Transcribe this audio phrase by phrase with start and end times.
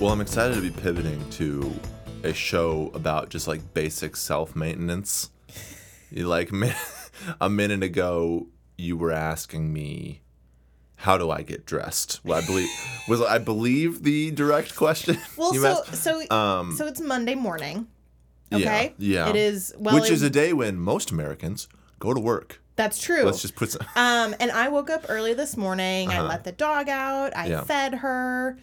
[0.00, 1.72] Well, I'm excited to be pivoting to
[2.24, 5.28] a show about just like basic self maintenance.
[6.10, 6.50] Like
[7.40, 8.46] a minute ago,
[8.78, 10.22] you were asking me,
[11.00, 12.68] "How do I get dressed?" Well, I believe
[13.08, 15.18] was I believe the direct question.
[15.36, 15.96] Well, you so asked?
[15.96, 17.86] so Um, so it's Monday morning.
[18.52, 18.94] Okay.
[18.98, 19.28] yeah.
[19.28, 19.94] It is well.
[19.94, 22.60] which it- is a day when most Americans go to work.
[22.76, 23.24] that's true.
[23.24, 23.86] Let's just put some.
[23.96, 26.08] Um, and I woke up early this morning.
[26.10, 26.28] I Uh-huh.
[26.28, 27.36] let the dog out.
[27.36, 27.62] I Yeah.
[27.64, 28.56] fed her.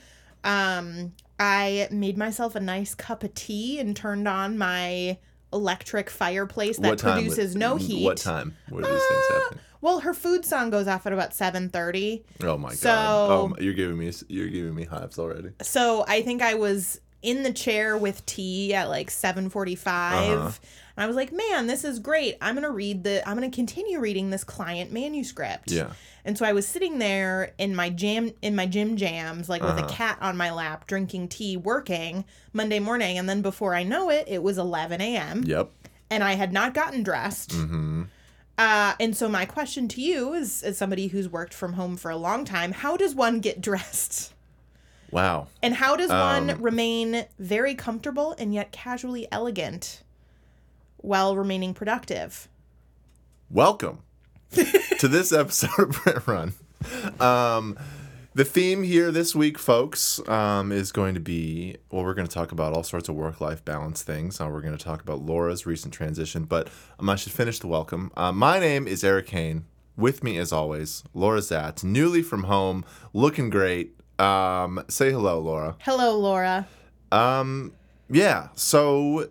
[0.43, 5.17] Um, I made myself a nice cup of tea and turned on my
[5.53, 7.13] electric fireplace that what time?
[7.21, 8.03] produces no heat.
[8.03, 9.59] What time were these things Uh, happening?
[9.81, 12.23] Well, her food song goes off at about seven thirty.
[12.43, 13.31] Oh my so- god!
[13.31, 15.51] Oh, my- you're giving me you're giving me hives already.
[15.61, 20.45] So I think I was in the chair with tea at like 7:45 Uh-huh.
[20.45, 22.37] and I was like, "Man, this is great.
[22.41, 25.91] I'm going to read the I'm going to continue reading this client manuscript." Yeah.
[26.25, 29.71] And so I was sitting there in my jam in my gym jams like with
[29.77, 29.87] a Uh-huh.
[29.89, 32.23] cat on my lap drinking tea working
[32.53, 35.43] Monday morning and then before I know it it was 11 a.m.
[35.45, 35.71] Yep.
[36.09, 37.49] and I had not gotten dressed.
[37.51, 38.03] Mm-hmm.
[38.57, 42.09] Uh, and so my question to you is as somebody who's worked from home for
[42.09, 44.33] a long time, how does one get dressed?
[45.11, 45.47] Wow.
[45.61, 50.03] And how does one Um, remain very comfortable and yet casually elegant
[50.97, 52.47] while remaining productive?
[53.49, 53.99] Welcome
[54.51, 56.53] to this episode of Print Run.
[57.19, 57.77] Um,
[58.37, 62.33] the theme here this week, folks, um, is going to be well, we're going to
[62.33, 64.39] talk about all sorts of work life balance things.
[64.39, 67.65] Uh, we're going to talk about Laura's recent transition, but um, I should finish the
[67.65, 68.11] welcome.
[68.15, 69.65] Uh, my name is Eric Kane.
[69.95, 73.99] With me, as always, Laura Zats, newly from home, looking great.
[74.19, 75.75] Um, say hello, Laura.
[75.79, 76.67] Hello, Laura.
[77.11, 77.73] Um,
[78.07, 79.29] yeah, so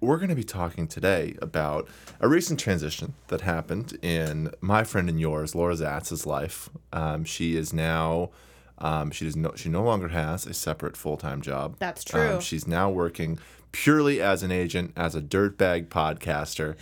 [0.00, 1.88] we're going to be talking today about
[2.20, 6.70] a recent transition that happened in my friend and yours, Laura Zats's life.
[6.92, 8.30] Um, she is now,
[8.78, 11.76] um, she does no, she no longer has a separate full time job.
[11.78, 12.34] That's true.
[12.34, 13.38] Um, she's now working
[13.72, 16.76] purely as an agent, as a dirtbag podcaster,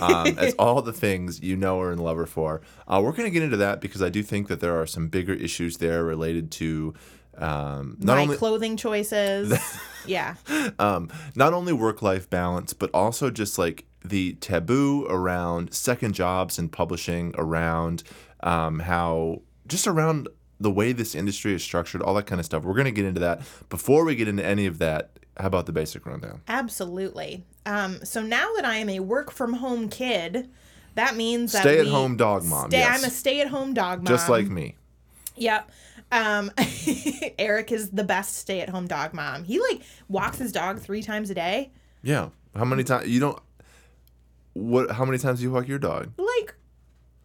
[0.02, 2.60] um, as all the things you know her and love her for.
[2.86, 5.08] Uh, we're going to get into that because I do think that there are some
[5.08, 6.94] bigger issues there related to.
[7.36, 9.52] Um, not My only clothing choices.
[10.06, 10.34] yeah.
[10.78, 16.58] um, not only work life balance, but also just like the taboo around second jobs
[16.58, 18.02] and publishing, around
[18.42, 20.28] um, how just around
[20.60, 22.64] the way this industry is structured, all that kind of stuff.
[22.64, 23.40] We're going to get into that.
[23.68, 26.40] Before we get into any of that, how about the basic rundown?
[26.48, 27.44] Absolutely.
[27.64, 30.48] Um, so now that I am a work from home kid,
[30.94, 32.70] that means that Stay at home dog mom.
[32.70, 32.98] Stay, yes.
[32.98, 34.06] I'm a stay at home dog mom.
[34.06, 34.74] just like me.
[35.36, 35.70] Yep.
[36.10, 36.50] Um,
[37.38, 39.44] Eric is the best stay at home dog mom.
[39.44, 41.70] He like walks his dog three times a day.
[42.02, 42.30] Yeah.
[42.56, 43.38] How many times you don't?
[44.54, 44.90] What?
[44.90, 46.10] How many times do you walk your dog?
[46.16, 46.54] Like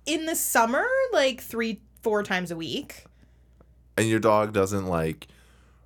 [0.05, 3.05] in the summer, like three, four times a week.
[3.97, 5.27] And your dog doesn't like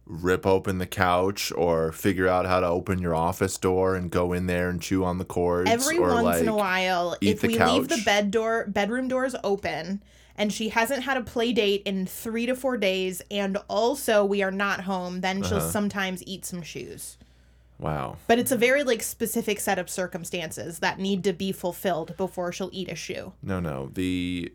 [0.06, 4.32] rip open the couch or figure out how to open your office door and go
[4.32, 7.42] in there and chew on the cords Every or once like in a while, if
[7.44, 10.02] we leave the bed door, bedroom doors open,
[10.38, 14.42] and she hasn't had a play date in three to four days, and also we
[14.42, 15.70] are not home, then she'll Uh-huh.
[15.72, 17.18] sometimes eat some shoes.
[17.80, 22.16] wow But it's a very like specific set of circumstances that need to be fulfilled
[22.16, 23.34] before she'll eat a shoe.
[23.44, 24.54] no no the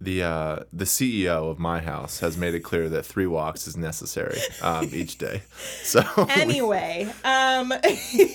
[0.00, 3.76] the uh the ceo of my house has made it clear that three walks is
[3.76, 5.42] necessary um each day
[5.82, 7.72] so anyway, um,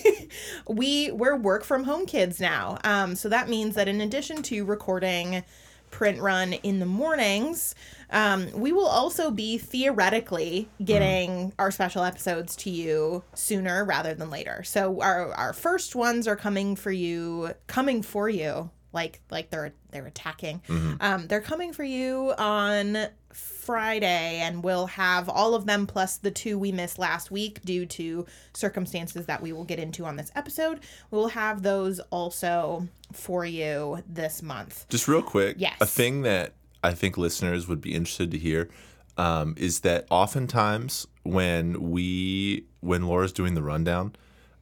[0.68, 2.78] we we're work from home kids now.
[2.84, 5.44] Um, so that means that in addition to recording
[5.90, 7.74] print run in the mornings,
[8.10, 14.30] um, we will also be theoretically getting our special episodes to you sooner rather than
[14.30, 14.62] later.
[14.64, 18.70] So our our first ones are coming for you, coming for you.
[18.96, 20.60] Like like they're they're attacking.
[21.00, 26.30] Um, they're coming for you on Friday, and we'll have all of them plus the
[26.30, 30.30] two we missed last week due to circumstances that we will get into on this
[30.34, 30.80] episode.
[31.10, 34.86] We will have those also for you this month.
[34.88, 35.76] just real quick Yes.
[35.80, 38.68] a thing that i think listeners would be interested to hear
[39.16, 44.14] um, is that oftentimes when we when laura's doing the rundown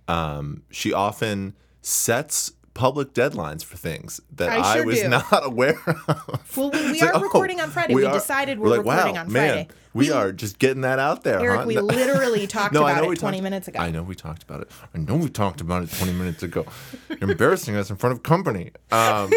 [0.08, 5.08] um, she often sets public deadlines for things that I I, was do.
[5.08, 6.52] not aware of.
[6.56, 7.94] Well, we It's are oh, recording on Friday.
[7.94, 9.68] We, are- decided we're, like, recording wow, on man, Friday.
[9.94, 11.66] we, are just getting that out there, Eric, huh?
[11.66, 13.78] we literally talked No, about it we 20 talked- minutes ago.
[13.78, 14.70] I know we talked about it.
[14.94, 16.66] I know we talked about it 20 minutes ago.
[17.08, 18.72] You're embarrassing us in front of company.
[18.90, 19.30] Um,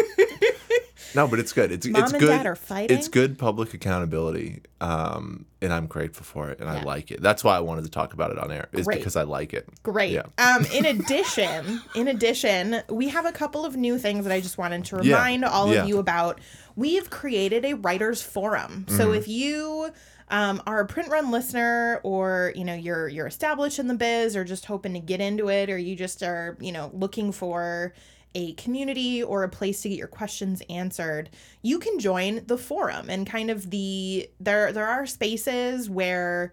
[1.14, 1.72] No, but it's good.
[1.72, 2.28] It's Mom it's and good.
[2.28, 2.96] Dad are fighting?
[2.96, 7.22] It's good public accountability, um, and I'm grateful for it, and I like it.
[7.22, 8.68] That's why I wanted to talk about it on air.
[8.72, 8.98] Is Great.
[8.98, 9.68] because I like it.
[9.82, 10.12] Great.
[10.12, 10.22] Yeah.
[10.38, 14.58] Um, in addition, in addition, we have a couple of new things that I just
[14.58, 15.14] wanted to Yeah.
[15.16, 15.82] remind all Yeah.
[15.82, 16.40] of you about.
[16.76, 18.84] We've created a writers forum.
[18.86, 18.96] Mm-hmm.
[18.96, 19.90] So if you
[20.30, 24.36] um, are a print run listener or you know you're you're established in the biz
[24.36, 27.94] or just hoping to get into it or you just are you know looking for
[28.34, 31.30] a community or a place to get your questions answered
[31.62, 36.52] you can join the forum and kind of the there there are spaces where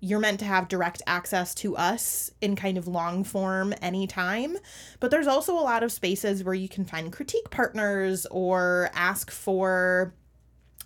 [0.00, 4.56] you're meant to have direct access to us in kind of long form anytime.
[4.98, 9.30] But there's also a lot of spaces where you can find critique partners or ask
[9.30, 10.14] for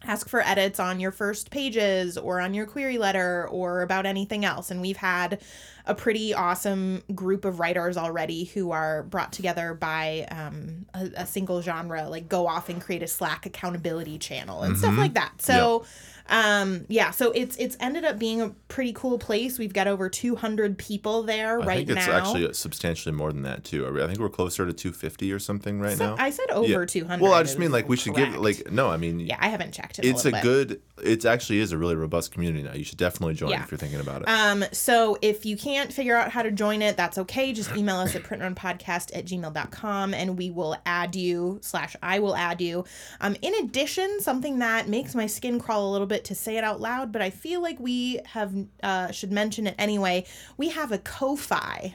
[0.06, 4.44] ask for edits on your first pages or on your query letter or about anything
[4.44, 5.40] else and we've had
[5.86, 11.26] a pretty awesome group of writers already who are brought together by um, a, a
[11.26, 15.32] single genre like go off and create a slack accountability channel and stuff like that
[15.42, 15.84] so
[16.30, 20.08] um yeah so it's it's ended up being a pretty cool place we've got over
[20.08, 23.86] 200 people there I right think it's now actually substantially more than that too.
[24.02, 26.22] I think we're closer to 250 or something right So- now.
[26.22, 26.86] i said over Yeah.
[26.86, 28.88] 200 Well, I just mean like we should give like no.
[28.90, 30.42] I mean yeah i haven't checked in it's a bit.
[30.42, 30.80] good.
[31.02, 32.72] It actually is a really robust community now.
[32.74, 33.64] You should definitely join Yeah.
[33.64, 34.28] if you're thinking about it.
[34.28, 37.52] Um, so if you can't figure out how to join it, that's okay.
[37.52, 42.36] Just email us at printrunpodcast at gmail.com and we will add you slash I will
[42.36, 42.84] add you.
[43.20, 46.62] Um, in addition, something that makes my skin crawl a little bit to say it
[46.64, 50.24] out loud, but I feel like we have uh, should mention it anyway.
[50.56, 51.94] We have a Ko-Fi.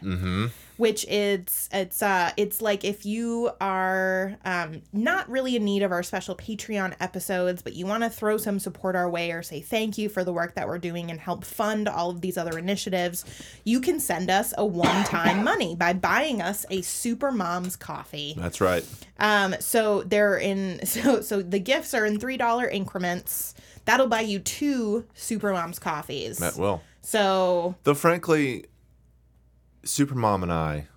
[0.79, 5.91] Which it's it's uh it's like if you are um not really in need of
[5.91, 9.59] our special Patreon episodes, but you want to throw some support our way or say
[9.59, 12.57] thank you for the work that we're doing and help fund all of these other
[12.57, 13.25] initiatives,
[13.65, 18.33] you can send us a one-time money by buying us a Super Moms coffee.
[18.37, 18.85] That's right.
[19.19, 23.53] Um, so they're in so so the gifts are in three dollar increments.
[23.83, 26.37] That'll buy you two Super Moms coffees.
[26.37, 26.81] That will.
[27.01, 28.67] So Though frankly,
[29.89, 30.87] Supermom and I,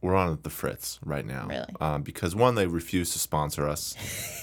[0.00, 1.46] we're on the fritz right now.
[1.48, 1.66] Really?
[1.80, 3.94] Um, because one, they refuse to sponsor us,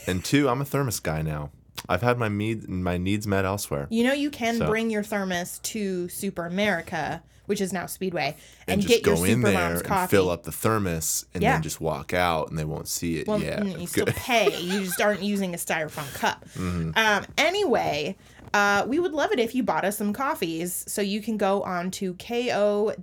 [0.07, 1.51] and two, I'm a thermos guy now.
[1.89, 3.87] I've had my need my needs met elsewhere.
[3.89, 8.35] You know, you can So- bring your thermos to Super America, which is now Speedway,
[8.67, 10.11] and, And get your Super there Moms and coffee.
[10.11, 11.53] fill up the thermos, and Yeah.
[11.53, 13.27] then just walk out, and they won't see it.
[13.27, 14.59] Well, yeah, mm, you still pay.
[14.59, 16.45] You just aren't using a styrofoam cup.
[16.57, 16.91] Mm-hmm.
[16.97, 18.17] Um, anyway,
[18.53, 20.85] uh, we would love it if you bought us some coffees.
[20.87, 22.99] So you can go on to ko-fi.com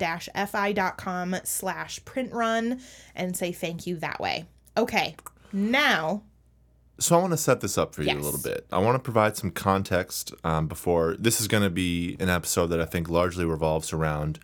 [1.44, 2.80] slash printrun
[3.14, 4.44] and say thank you that way.
[4.76, 5.16] Okay,
[5.52, 6.22] now
[6.98, 8.18] So I want to set this up for you Yes.
[8.18, 8.66] a little bit.
[8.72, 12.68] I want to provide some context um, before this is going to be an episode
[12.68, 14.38] that I think largely revolves around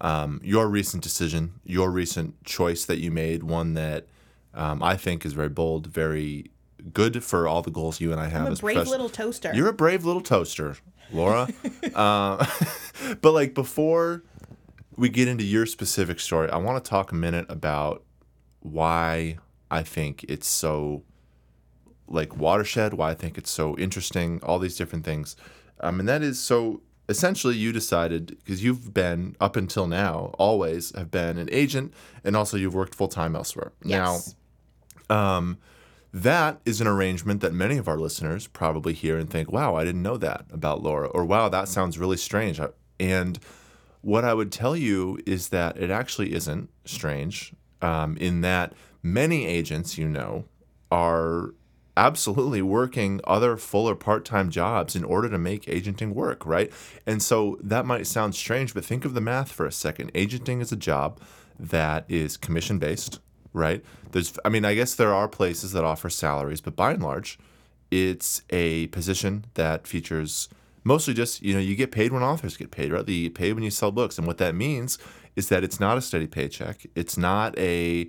[0.00, 4.06] um, your recent decision, your recent choice that you made, one that
[4.54, 6.50] um, I think is very bold, very
[6.92, 9.52] good for all the goals you and I have I'm a brave profession- little toaster.
[9.54, 10.76] You're a brave little toaster,
[11.12, 11.48] Laura.
[11.94, 12.46] uh,
[13.20, 14.22] but like before
[14.96, 18.04] we get into your specific story, I want to talk a minute about
[18.60, 19.38] why
[19.70, 21.02] I think it's so
[22.08, 25.34] like watershed, why I think it's so interesting, all these different things.
[25.80, 30.94] Um, and that is so essentially you decided because you've been up until now always
[30.94, 31.92] have been an agent
[32.22, 33.72] and also you've worked full time elsewhere.
[33.84, 34.34] yes.
[35.10, 35.58] Now, um,
[36.12, 39.84] that is an arrangement that many of our listeners probably hear and think, wow, I
[39.84, 42.60] didn't know that about Laura, or wow, that sounds really strange.
[43.00, 43.38] And
[44.02, 49.46] what I would tell you is that it actually isn't strange, um, in that many
[49.46, 50.44] agents, you know,
[50.90, 51.54] are
[51.96, 56.72] absolutely working other full or part time jobs in order to make agenting work, right?
[57.06, 60.10] And so that might sound strange, but think of the math for a second.
[60.14, 61.20] Agenting is a job
[61.58, 63.20] that is commission based,
[63.52, 63.84] right?
[64.12, 67.38] There's, I mean, I guess there are places that offer salaries, but by and large,
[67.90, 70.48] it's a position that features
[70.84, 73.06] mostly just, you know, you get paid when authors get paid, right?
[73.08, 74.18] You get paid when you sell books.
[74.18, 74.98] And what that means
[75.36, 76.86] is that it's not a steady paycheck.
[76.94, 78.08] It's not a,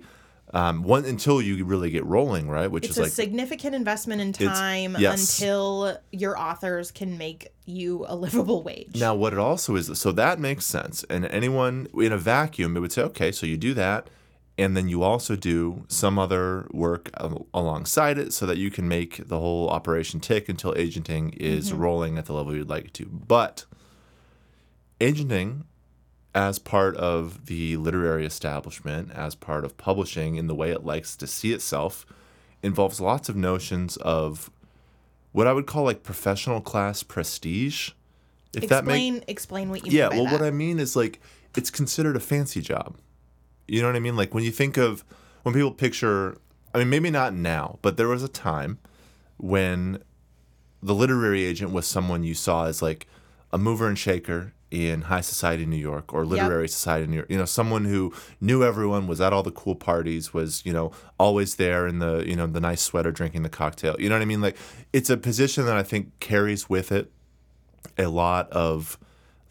[0.52, 2.70] um, one until you really get rolling, right?
[2.70, 5.38] Which It's is a like significant investment in time yes.
[5.38, 8.94] until your authors can make you a livable wage.
[8.94, 11.04] Now, what it also is, so that makes sense.
[11.10, 14.08] And anyone in a vacuum, it would say, okay, so you do that,
[14.56, 17.10] and then you also do some other work
[17.52, 21.80] alongside it so that you can make the whole operation tick until agenting is mm-hmm.
[21.80, 23.06] rolling at the level you'd like it to.
[23.06, 23.64] But
[25.00, 25.64] agenting,
[26.34, 31.16] as part of the literary establishment, as part of publishing in the way it likes
[31.16, 32.06] to see itself,
[32.62, 34.50] involves lots of notions of
[35.32, 37.90] what I would call like professional class prestige.
[38.52, 40.40] If that makes explain explain what you yeah, mean by well, that.
[40.40, 41.20] what I mean is like
[41.56, 42.96] it's considered a fancy job.
[43.66, 44.16] You know what I mean?
[44.16, 45.04] Like when you think of
[45.42, 46.38] when people picture,
[46.74, 48.78] I mean, maybe not now, but there was a time
[49.36, 50.02] when
[50.82, 53.06] the literary agent was someone you saw as like
[53.52, 57.30] a mover and shaker in high society New York or literary society New York.
[57.30, 60.90] You know, someone who knew everyone, was at all the cool parties, was, you know,
[61.18, 63.96] always there in the, you know, the nice sweater drinking the cocktail.
[63.98, 64.40] You know what I mean?
[64.40, 64.56] Like
[64.92, 67.10] it's a position that I think carries with it
[67.96, 68.98] a lot of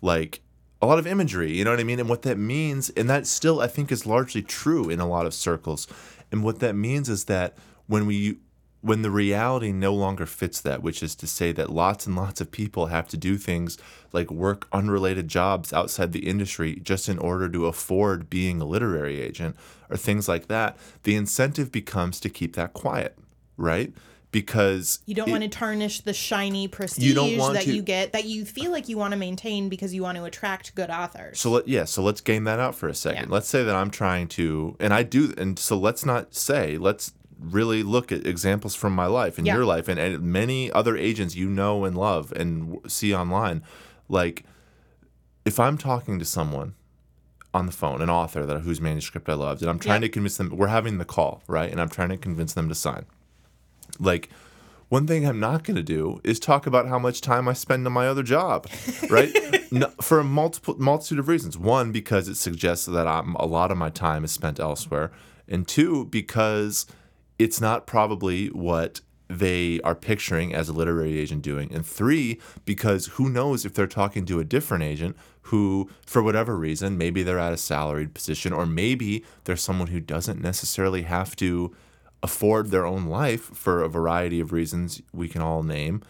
[0.01, 0.41] like
[0.84, 2.00] a lot of imagery, you know what I mean?
[2.00, 5.25] And what that means, and that still I think is largely true in a lot
[5.25, 5.88] of circles.
[6.30, 8.40] And what that means is that when we
[8.82, 12.42] when the reality no longer fits that, which is to say that lots and lots
[12.42, 13.78] of people have to do things
[14.12, 19.22] like work unrelated jobs outside the industry just in order to afford being a literary
[19.22, 19.56] agent
[19.90, 23.18] or things like that, the incentive becomes to keep that quiet,
[23.56, 23.94] right?
[24.34, 28.12] Because You don't it- want to tarnish the shiny prestige want that to- you get
[28.13, 31.40] that you feel like you want to maintain because you want to attract good authors.
[31.40, 33.30] So let yeah, so let's game that out for a second.
[33.30, 33.34] Yeah.
[33.34, 37.13] Let's say that I'm trying to, and I do, and so let's not say let's
[37.40, 39.54] really look at examples from my life and Yeah.
[39.56, 43.62] your life and, and many other agents you know and love and see online.
[44.10, 44.44] Like,
[45.46, 46.74] if I'm talking to someone
[47.54, 50.08] on the phone, an author that whose manuscript I loved, and I'm trying Yeah.
[50.08, 51.70] to convince them, we're having the call, right?
[51.72, 53.06] And I'm trying to convince them to sign.
[54.00, 54.29] Like,
[54.93, 57.88] one thing I'm not going to do is talk about how much time I spend
[57.88, 58.67] on my other job,
[59.09, 59.35] right?
[59.71, 61.57] no, for a multiple multitude of reasons.
[61.57, 65.12] One, because it suggests that I'm a lot of my time is spent elsewhere,
[65.47, 66.85] and two, because
[67.39, 73.07] it's not probably what they are picturing as a literary agent doing, and three, because
[73.07, 77.39] who knows if they're talking to a different agent who, for whatever reason, maybe they're
[77.39, 81.75] at a salaried position, or maybe they're someone who doesn't necessarily have to
[82.24, 86.01] afford their own life for a variety of reasons we can all name.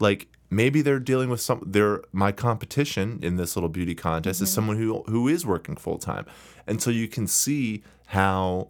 [0.00, 4.48] Like maybe they're dealing with some they're my competition in this little beauty contest is
[4.48, 4.54] mm-hmm.
[4.54, 6.24] someone who who is working full time
[6.66, 8.68] and so you can see how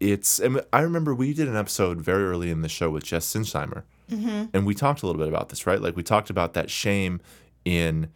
[0.00, 3.32] it's and i remember we did an episode very early in the show with jess
[3.32, 3.84] sinsheimer.
[4.10, 4.44] Mm-hmm.
[4.52, 5.80] And we talked a little bit about this right?
[5.80, 7.20] Like we talked about that shame
[7.64, 8.08] in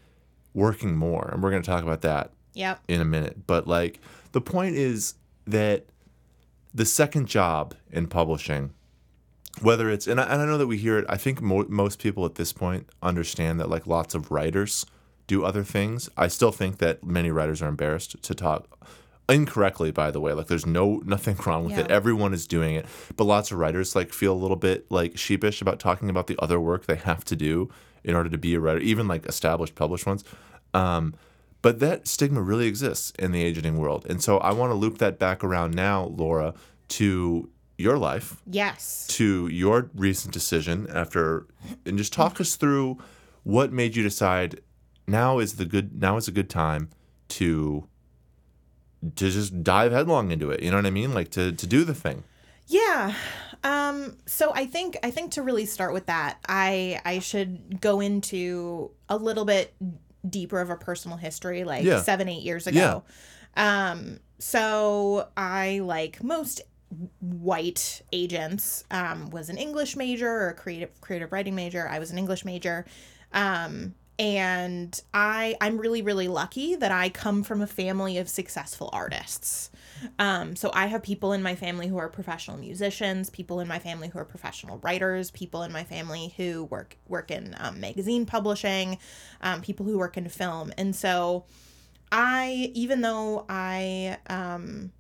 [0.55, 1.31] working more.
[1.33, 2.81] And we're going to talk about that yep.
[2.89, 3.47] in a minute.
[3.47, 4.01] But like
[4.33, 5.15] the point is
[5.47, 5.87] that
[6.79, 8.73] the second job in publishing,
[9.61, 11.99] whether it's and I, and I know that we hear it, I think mo- most
[11.99, 14.87] people at this point understand that like lots of writers
[15.27, 16.09] do other things.
[16.17, 18.79] I still think that many writers are embarrassed to talk
[19.29, 20.33] incorrectly by the way.
[20.33, 21.91] Like there's no nothing wrong with it.
[21.91, 22.87] Everyone is doing it.
[23.17, 26.39] But lots of writers like feel a little bit like sheepish about talking about the
[26.39, 27.69] other work they have to do
[28.05, 30.23] in order to be a writer even like established published ones.
[30.75, 31.15] Um,
[31.63, 34.07] but that stigma really exists in the agenting world.
[34.09, 36.55] And so I want to loop that back around now, Laura,
[36.89, 39.07] to your life, Yes.
[39.09, 41.47] to your recent decision after
[41.87, 42.99] and just talk us through
[43.45, 44.61] what made you decide
[45.07, 46.91] now is the good now is a good time
[47.29, 47.87] to
[49.17, 50.61] to just dive headlong into it.
[50.63, 51.15] You know what I mean?
[51.15, 52.25] Like to to do the thing.
[52.67, 53.15] Yeah.
[53.65, 58.01] Um so I think I think to really start with that, I I should go
[58.01, 59.75] into a little bit
[60.31, 62.03] deeper of a personal history like Yeah.
[62.03, 63.05] 7 8 years ago.
[63.57, 66.63] Um so I like most
[67.21, 71.89] white agents um was an English major or a creative creative writing major.
[71.89, 72.87] I was an English major.
[73.33, 78.91] Um and I I'm really really lucky that I come from a family of successful
[78.93, 79.71] artists.
[80.19, 83.81] Um, so I have people in my family who are professional musicians, people in my
[83.81, 88.27] family who are professional writers, people in my family who work work in um, magazine
[88.27, 88.99] publishing,
[89.41, 91.45] um, people who work in film, and so
[92.11, 94.93] I, even though I um,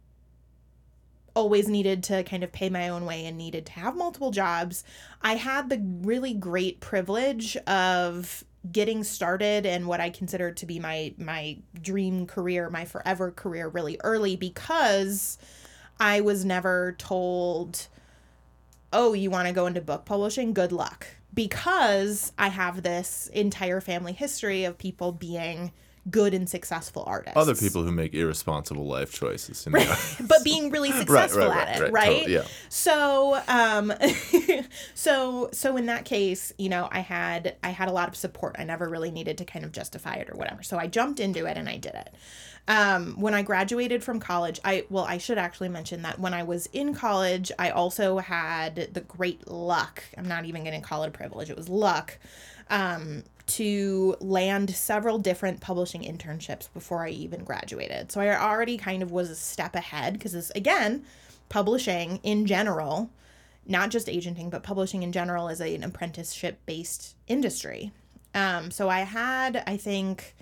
[1.34, 4.84] always needed to kind of pay my own way and needed to have multiple jobs,
[5.22, 10.78] I had the really great privilege of getting started in what I considered to be
[10.78, 15.38] my my dream career, my forever career really early because
[16.00, 17.86] I was never told,
[18.92, 20.52] "Oh, you want to go into book publishing?
[20.52, 25.72] Good luck." Because I have this entire family history of people being
[26.10, 27.36] good and successful artists.
[27.36, 29.66] Other people who make irresponsible life choices.
[30.20, 32.18] But being really successful at it, right?
[32.18, 32.44] totally, yeah.
[32.68, 33.92] So, um,
[34.94, 38.56] so, so in that case, you know, I had, I had a lot of support.
[38.58, 40.62] I never really needed to kind of justify it or whatever.
[40.62, 42.14] So I jumped into it and I did it.
[42.68, 46.42] Um, when I graduated from college, I, well, I should actually mention that when I
[46.42, 50.04] was in college, I also had the great luck.
[50.18, 51.48] I'm not even going to call it a privilege.
[51.48, 52.18] It was luck.
[52.68, 58.12] Um, to land several different publishing internships before I even graduated.
[58.12, 61.04] So I already kind of was a step ahead because, again,
[61.48, 63.10] publishing in general,
[63.66, 67.92] not just agenting, but publishing in general is an apprenticeship based industry.
[68.34, 70.36] Um, so I had, I think,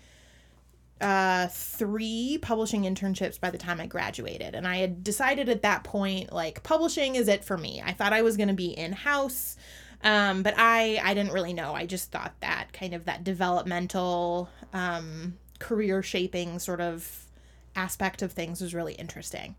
[1.00, 4.54] uh, three publishing internships by the time I graduated.
[4.54, 7.82] And I had decided at that point, like, publishing is it for me.
[7.84, 9.56] I thought I was going to be in house.
[10.02, 11.74] Um, but I I didn't really know.
[11.74, 17.26] I just thought that kind of that developmental um, career shaping sort of
[17.74, 19.54] aspect of things was really interesting.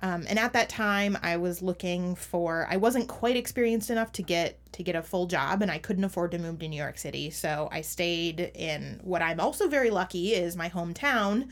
[0.00, 2.66] Um, and at that time, I was looking for.
[2.68, 6.04] I wasn't quite experienced enough to get to get a full job, and I couldn't
[6.04, 7.30] afford to move to New York City.
[7.30, 11.48] So I stayed in what I'm also very lucky is my hometown,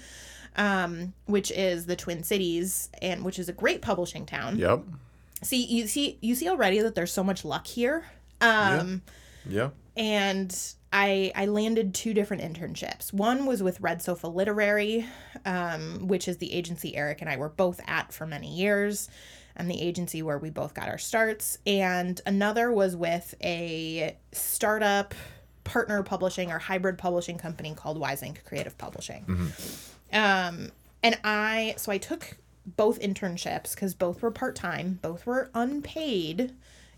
[0.56, 4.58] um, which is the Twin Cities, and which is a great publishing town.
[4.58, 4.82] Yep.
[5.42, 8.04] See, you see, you see already that there's so much luck here.
[8.40, 9.02] Um,
[9.46, 9.70] Yeah.
[9.96, 10.56] and
[10.92, 13.12] I I landed two different internships.
[13.12, 15.06] One was with Red Sofa Literary,
[15.44, 19.08] um, which is the agency Eric and I were both at for many years,
[19.56, 21.58] and the agency where we both got our starts.
[21.66, 25.14] And another was with a startup
[25.64, 29.52] partner publishing or hybrid publishing company called Wise Ink Creative Publishing.
[30.12, 30.70] Um,
[31.02, 32.36] and I so I took
[32.66, 36.54] both internships because both were part time, both were unpaid,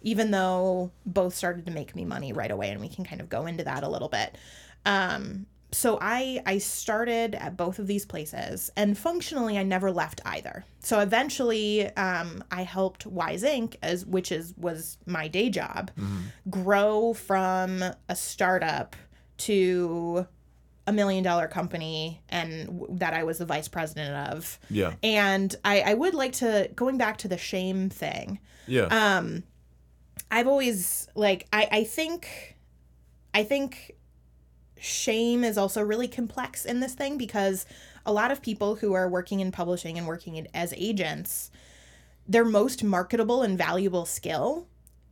[0.07, 3.29] even though both started to make me money right away, and we can kind of
[3.29, 4.39] go into that a little bit.
[4.87, 10.21] Um, so I I started at both of these places, and functionally I never left
[10.25, 10.65] either.
[10.79, 15.91] So eventually, um, I helped Wise Ink as which is was my day job,
[16.49, 18.95] grow from a startup
[19.39, 20.27] to
[20.87, 24.61] a million dollar company and w- that I was the vice president of.
[24.71, 24.95] Yeah.
[25.03, 28.39] And I, I would like to going back to the shame thing.
[28.69, 28.85] Yeah.
[28.85, 29.43] Um,
[30.31, 32.57] I've always like I I think
[33.35, 33.93] I think
[34.79, 37.67] shame is also really complex in this thing because
[38.05, 41.51] a lot of people who are working in publishing and working in, as agents,
[42.29, 44.67] their most marketable and valuable skill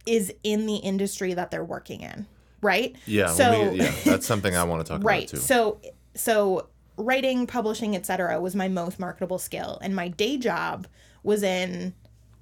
[0.06, 2.26] is in the industry that they're working in,
[2.61, 2.94] right?
[3.06, 3.28] yeah.
[3.28, 3.94] So me- yeah.
[4.04, 5.44] That's something I want to talk right about too.
[5.44, 5.80] so
[6.14, 10.87] so writing publishing etc was my most marketable skill and my day job
[11.25, 11.92] was in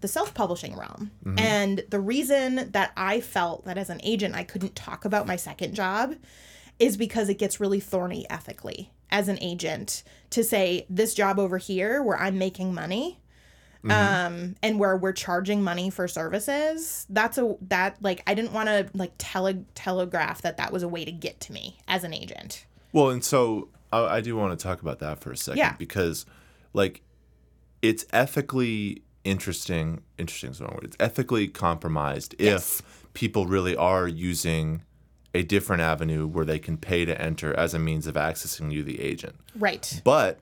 [0.03, 1.39] the self-publishing realm Mm-hmm.
[1.39, 5.37] and the reason that i felt that as an agent i couldn't talk about my
[5.37, 6.15] second job
[6.79, 11.57] is because it gets really thorny ethically as an agent to say this job over
[11.59, 13.19] here where i'm making money
[13.85, 13.91] Mm-hmm.
[14.37, 18.69] um and where we're charging money for services that's a that like i didn't want
[18.69, 22.15] to like tele- telegraph that that was a way to get to me as an
[22.15, 25.59] agent Well, and so I, I do want to talk about that for a second
[25.59, 25.75] Yeah.
[25.79, 26.27] because,
[26.73, 27.03] like,
[27.83, 30.03] it's ethically interesting.
[30.19, 30.85] Interesting is the wrong word.
[30.85, 32.81] It's ethically compromised Yes.
[32.81, 34.83] if people really are using
[35.35, 38.83] a different avenue where they can pay to enter as a means of accessing you,
[38.83, 39.35] the agent.
[39.59, 40.01] Right.
[40.05, 40.41] But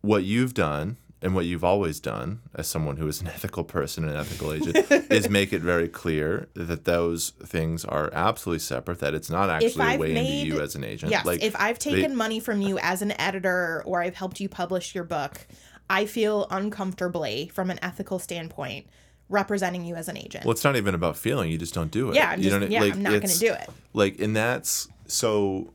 [0.00, 4.04] what you've done and what you've always done as someone who is an ethical person
[4.04, 4.76] and an ethical agent
[5.10, 9.94] is make it very clear that those things are absolutely separate that it's not actually
[9.94, 11.24] a way made- into you as an agent Yes.
[11.24, 14.48] like if I've they- taken money from you as an editor or I've helped you
[14.48, 15.46] publish your book,
[15.90, 18.86] I feel uncomfortably from an ethical standpoint
[19.28, 20.44] representing you as an agent.
[20.44, 22.70] well it's not even about feeling you just don't do it yeah, I'm you just
[22.70, 23.68] yeah, like, I'm not going to do it.
[23.94, 25.72] like and that's so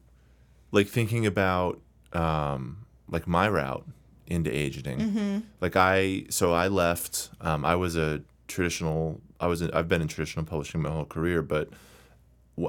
[0.71, 1.79] like thinking about
[2.13, 3.85] um like my route
[4.27, 5.37] into agenting Mm-hmm.
[5.61, 10.01] like i so i left um i was a traditional i was in, i've been
[10.01, 11.69] in traditional publishing my whole career but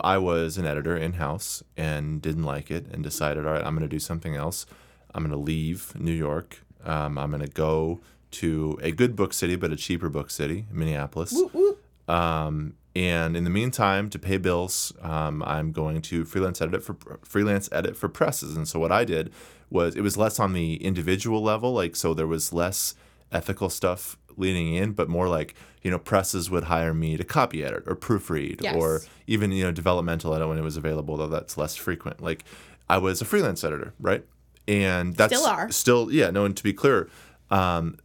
[0.04, 3.88] I was an editor in-house and didn't like it and decided all right i'm going
[3.88, 4.66] to do something else
[5.14, 9.32] i'm going to leave new york um, i'm going to go to a good book
[9.32, 11.82] city but a cheaper book city minneapolis Whoop, whoop.
[12.10, 16.96] um, and in the meantime, to pay bills, um, I'm going to freelance edit for
[17.22, 18.56] freelance edit for presses.
[18.56, 19.30] And so what I did
[19.70, 22.96] was it was less on the individual level, like so there was less
[23.30, 27.62] ethical stuff leading in, but more like you know presses would hire me to copy
[27.62, 28.74] edit or proofread Yes.
[28.74, 32.20] or even you know developmental edit when it was available, though that's less frequent.
[32.20, 32.42] Like
[32.88, 34.24] I was a freelance editor, right?
[34.68, 35.72] And that's Still are.
[35.72, 36.30] still yeah.
[36.30, 37.08] No, and to be clear,
[37.50, 37.96] um,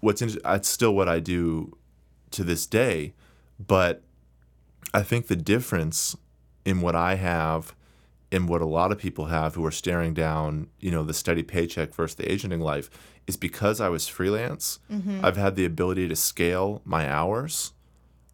[0.00, 1.76] what's in, that's still what I do
[2.32, 3.14] to this day,
[3.64, 4.02] but
[4.92, 6.16] I think the difference
[6.64, 7.74] in what I have
[8.30, 11.42] and what a lot of people have who are staring down, you know, the steady
[11.42, 12.90] paycheck versus the agenting life
[13.26, 14.78] is because I was freelance.
[15.22, 17.72] I've had the ability to scale my hours,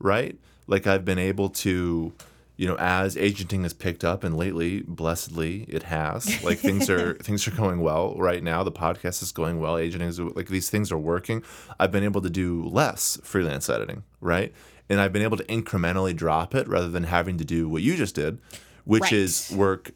[0.01, 0.37] right?
[0.67, 2.13] Like I've been able to,
[2.57, 6.43] you know, as agenting has picked up and lately, blessedly, it has.
[6.45, 8.63] Like things are things are going well right now.
[8.63, 9.75] The podcast is going well.
[9.77, 11.43] Agenting is like these things are working.
[11.81, 14.53] I've been able to do less freelance editing, right?
[14.89, 17.97] And I've been able to incrementally drop it rather than having to do what you
[17.97, 18.39] just did,
[18.85, 19.13] which Right.
[19.15, 19.91] is work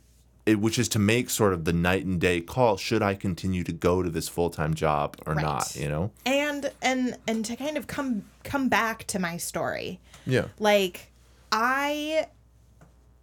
[0.47, 3.63] it, which is to make sort of the night and day call should I continue
[3.65, 5.43] to go to this full-time job or Right.
[5.45, 6.11] not, you know?
[6.27, 10.01] And and and to kind of come come back to my story.
[10.27, 10.47] Yeah.
[10.59, 11.13] Like
[11.53, 12.27] I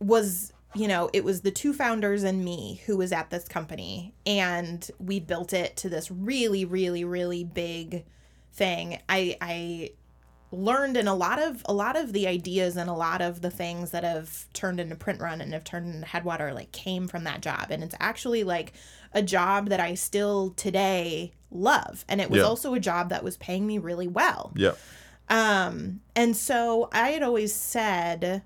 [0.05, 4.13] was, you know, it was the two founders and me who was at this company
[4.25, 8.05] and we built it to this really really really big
[8.53, 8.99] thing.
[9.09, 9.91] I I
[10.51, 13.49] learned and a lot of a lot of the ideas and a lot of the
[13.49, 17.23] things that have turned into print run and have turned into headwater like came from
[17.25, 18.71] that job and it's actually like
[19.13, 22.45] a job that i still today love and it was Yeah.
[22.45, 24.73] also a job that was paying me really well Yeah.
[25.29, 28.43] um, and so I had always said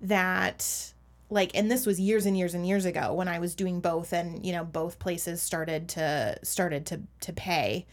[0.00, 0.92] that,
[1.28, 4.12] like, and this was years and years and years ago when I was doing both,
[4.12, 7.86] and you know, both places started to started to to pay.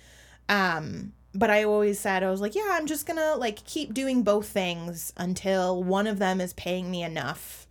[0.50, 4.24] Um, but I always said I was like, yeah, I'm just gonna like keep doing
[4.24, 7.68] both things until one of them is paying me enough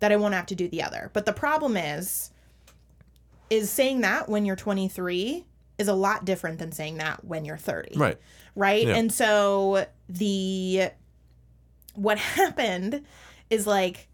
[0.00, 1.10] that I won't have to do the other.
[1.12, 2.30] But the problem is,
[3.50, 5.44] is saying that when you're 23
[5.78, 8.18] is a lot different than saying that when you're 30 Right.
[8.54, 8.86] right?
[8.86, 8.96] Yeah.
[8.96, 10.90] And so the
[11.94, 13.04] what happened
[13.50, 14.08] is like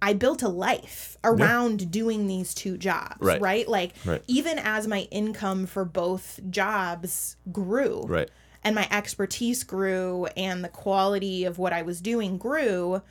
[0.00, 3.40] I built a life around doing these two jobs, Right.
[3.40, 3.68] right?
[3.68, 4.22] Like Right.
[4.26, 8.28] even as my income for both jobs grew Right.
[8.64, 13.02] and my expertise grew and the quality of what I was doing grew,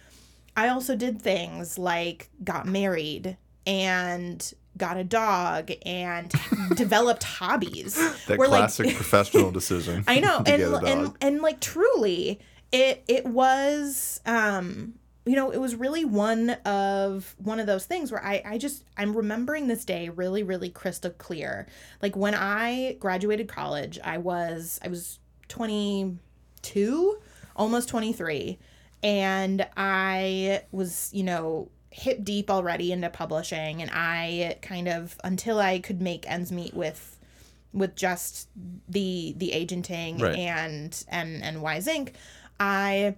[0.58, 6.30] I also did things like got married and got a dog and
[6.76, 7.96] developed hobbies.
[8.28, 10.04] That where, like, classic professional decision.
[10.08, 12.40] I know, and and and like truly,
[12.72, 14.94] it it was um
[15.26, 18.84] you know it was really one of one of those things where I I just
[18.98, 21.68] I'm remembering this day really really crystal clear.
[22.02, 27.18] Like when I graduated college, I was I was 22,
[27.56, 28.58] almost 23,
[29.04, 35.60] and I was you know hip deep already into publishing and I kind of until
[35.60, 37.20] I could make ends meet with
[37.74, 38.48] with just
[38.88, 40.38] the the agenting Right.
[40.38, 42.14] and and and Wise Ink
[42.62, 43.16] I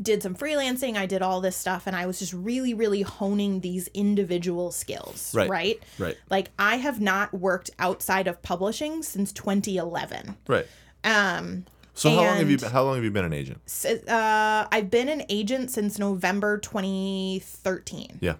[0.00, 3.60] did some freelancing, I did all this stuff and I was just really really honing
[3.60, 5.50] these individual skills, Right.
[5.50, 5.82] right?
[5.98, 6.16] Right.
[6.30, 10.36] Like I have not worked outside of publishing since 2011.
[10.48, 10.66] Right.
[11.04, 13.60] Um So how long have you been, how long have you been an agent?
[14.08, 18.18] uh I've been an agent since November 2013.
[18.20, 18.36] Yeah.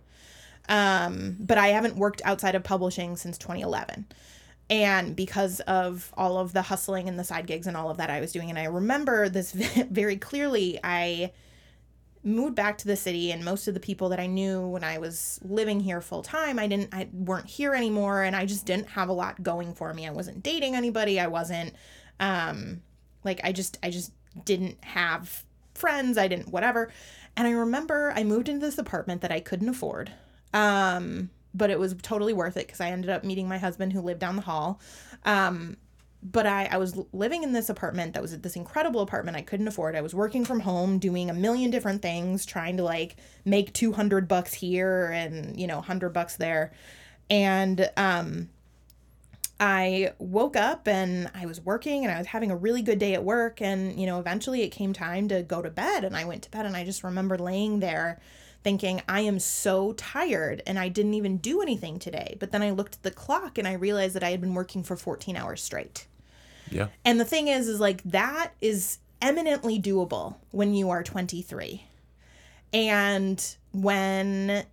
[0.68, 4.06] Um, but I haven't worked outside of publishing since 2011.
[4.72, 8.08] And because of all of the hustling and the side gigs and all of that
[8.08, 9.52] I was doing, and I remember this
[9.90, 11.32] very clearly, I
[12.24, 14.96] moved back to the city, and most of the people that I knew when I
[14.96, 18.88] was living here full time, I didn't, I weren't here anymore, and I just didn't
[18.88, 20.06] have a lot going for me.
[20.06, 21.20] I wasn't dating anybody.
[21.20, 21.74] I wasn't,
[22.18, 22.80] um,
[23.24, 24.10] like I just, I just
[24.42, 26.16] didn't have friends.
[26.16, 26.90] I didn't, whatever.
[27.36, 30.12] And I remember I moved into this apartment that I couldn't afford.
[30.54, 34.00] Um, but it was totally worth it because I ended up meeting my husband who
[34.00, 34.80] lived down the hall.
[35.24, 35.76] Um,
[36.22, 39.66] but I, I was living in this apartment that was this incredible apartment I couldn't
[39.66, 39.96] afford.
[39.96, 44.28] I was working from home, doing a million different things, trying to like make 200
[44.28, 46.72] bucks here and, you know, 100 bucks there.
[47.28, 48.50] And um,
[49.58, 53.14] I woke up and I was working and I was having a really good day
[53.14, 53.60] at work.
[53.60, 56.04] And, you know, eventually it came time to go to bed.
[56.04, 58.20] And I went to bed and I just remember laying there
[58.62, 62.36] thinking, I am so tired and I didn't even do anything today.
[62.38, 64.82] But then I looked at the clock and I realized that I had been working
[64.82, 66.06] for 14 hours straight.
[66.70, 66.88] Yeah.
[67.04, 71.84] And the thing is, is like that is eminently doable when you are 23.
[72.72, 74.64] And when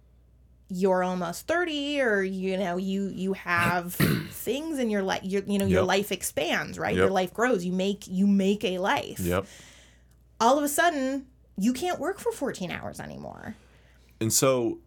[0.71, 3.91] you're almost 30 or you know you you have
[4.29, 5.87] things in your life you you know your Yep.
[5.87, 7.01] life expands right Yep.
[7.01, 9.45] your life grows you make you make a life Yep.
[10.39, 11.25] all of a sudden
[11.57, 13.55] you can't work for 14 hours anymore
[14.21, 14.79] And so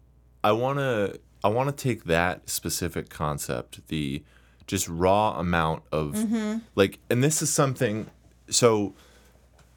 [0.43, 4.23] I want to I want to take that specific concept, the
[4.67, 6.59] just raw amount of Mm-hmm.
[6.75, 8.07] like and this is something
[8.49, 8.93] so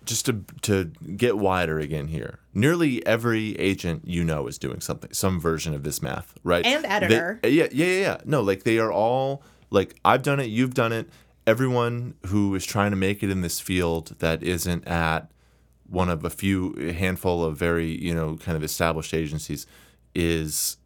[0.05, 0.85] just to to
[1.17, 2.39] get wider again here.
[2.55, 6.65] Nearly every agent you know is doing something, some version of this math, right?
[6.65, 7.41] And They- editor.
[7.43, 8.17] yeah, yeah, yeah, yeah.
[8.25, 11.09] No, like they are all like I've done it, you've done it.
[11.47, 15.31] Everyone who is trying to make it in this field that isn't at
[15.89, 19.67] one of a few a handful of very you know kind of established agencies
[20.15, 20.77] is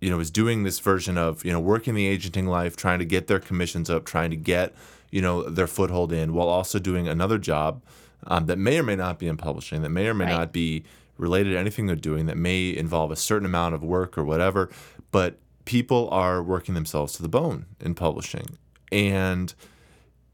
[0.00, 3.04] you know is doing this version of you know working the agenting life trying to
[3.04, 4.74] get their commissions up trying to get
[5.10, 7.82] you know their foothold in while also doing another job
[8.26, 10.32] um, that may or may not be in publishing that may or may Right.
[10.38, 10.84] not be
[11.16, 14.70] related to anything they're doing that may involve a certain amount of work or whatever
[15.10, 18.58] but people are working themselves to the bone in publishing
[18.90, 19.54] and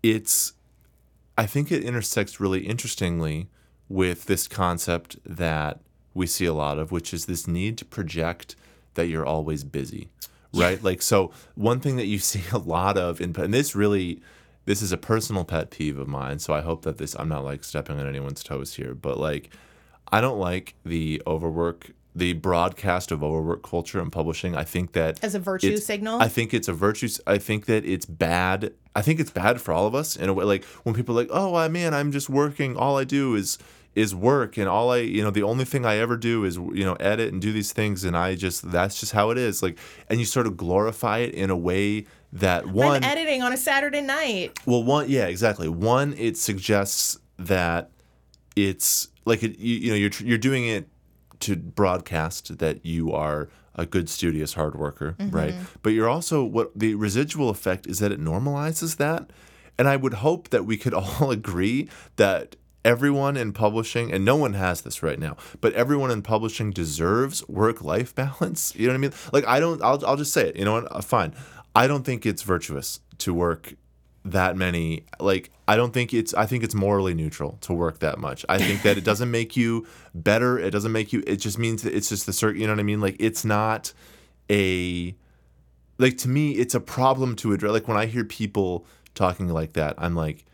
[0.03, 0.53] it's
[1.39, 3.49] I think it intersects really interestingly
[3.89, 5.81] with this concept that
[6.15, 8.57] we see a lot of, which is this need to project
[8.95, 10.09] that you're always busy,
[10.53, 10.83] right?
[10.83, 14.21] Like, so one thing that you see a lot of, in, and this really,
[14.65, 16.39] this is a personal pet peeve of mine.
[16.39, 19.51] So I hope that this, I'm not like stepping on anyone's toes here, but like,
[20.11, 24.57] I don't like the overwork the broadcast of overwork culture and publishing.
[24.57, 26.21] I think that As a virtue signal?
[26.21, 27.09] I think it's a virtue.
[27.27, 28.73] I think that it's bad.
[28.95, 30.45] I think it's bad for all of us in a way.
[30.45, 32.75] Like when people are like, "Oh, I man, I'm just working.
[32.75, 33.59] All I do is
[33.95, 36.85] is work, and all I, you know, the only thing I ever do is you
[36.85, 39.79] know edit and do these things, and I just that's just how it is." Like,
[40.09, 43.59] and you sort of glorify it in a way that one I'm editing on a
[43.59, 44.59] Saturday night.
[44.65, 45.69] well, one, yeah, exactly.
[45.69, 47.91] One, it suggests that
[48.57, 50.89] it's like it, you, you know you're you're doing it
[51.41, 55.53] to broadcast that you are a good studious hard worker, right?
[55.83, 59.31] But you're also what the residual effect is that it normalizes that,
[59.79, 64.37] and I would hope that we could all agree that everyone in publishing and no
[64.37, 68.73] one has this right now but everyone in publishing deserves work life balance.
[68.77, 69.13] You know what i mean?
[69.33, 70.95] Like i don't I'll, I'll just say it you know what?
[70.95, 71.35] Uh, fine.
[71.75, 73.75] I don't think it's virtuous to work
[74.33, 78.19] that many like i don't think it's i think it's morally neutral to work that
[78.19, 78.45] much.
[78.49, 80.59] I think that it doesn't make you better.
[80.59, 82.81] It doesn't make you it just means that it's just the certain you know what
[82.81, 83.01] i mean?
[83.01, 83.93] Like it's not
[84.51, 85.15] a
[85.99, 87.73] like to me it's a problem to address.
[87.73, 90.45] Like when i hear people talking like that i'm like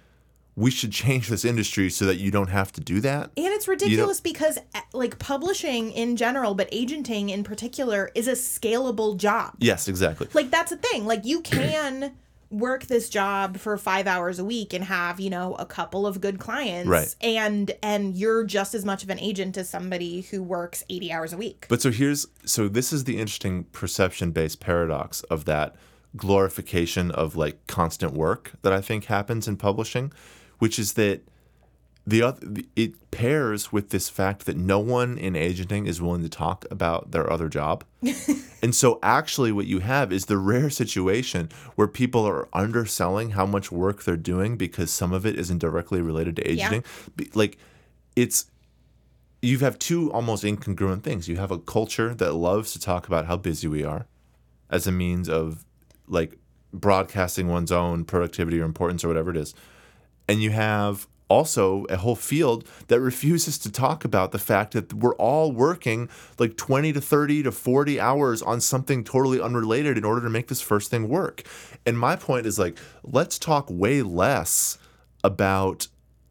[0.55, 3.31] we should change this industry so that you don't have to do that.
[3.37, 8.33] And it's ridiculous because, uh, like, publishing in general, but agenting in particular, is a
[8.33, 9.55] scalable job.
[9.59, 10.29] yes exactly.
[10.35, 11.07] Like, that's a thing.
[11.07, 12.13] Like, you can
[12.53, 16.21] work this job for five hours a week and have, you know, a couple of
[16.21, 16.89] good clients.
[16.89, 17.15] Right.
[17.21, 21.33] And, and you're just as much of an agent as somebody who works 80 hours
[21.33, 21.67] a week.
[21.69, 25.75] But so here's so this is the interesting perception based paradox of that
[26.17, 30.13] glorification of like constant work that I think happens in publishing,
[30.59, 31.27] which is that
[32.07, 36.29] the other it pairs with this fact that no one in agenting is willing to
[36.29, 37.85] talk about their other job.
[38.63, 43.47] and so actually what you have is the rare situation where people are underselling how
[43.47, 46.83] much work they're doing because some of it isn't directly related to agenting.
[47.15, 47.57] Be- Like
[48.17, 48.47] it's
[49.41, 51.29] you have two almost incongruent things.
[51.29, 54.07] You have a culture that loves to talk about how busy we are
[54.71, 55.65] as a means of
[56.09, 56.37] like
[56.73, 59.55] broadcasting one's own productivity or importance or whatever it is.
[60.29, 64.93] And you have also a whole field that refuses to talk about the fact that
[64.93, 70.05] we're all working like 20 to 30 to 40 hours on something totally unrelated in
[70.05, 71.43] order to make this first thing work.
[71.87, 74.77] And my point is like let's talk way less
[75.25, 75.89] about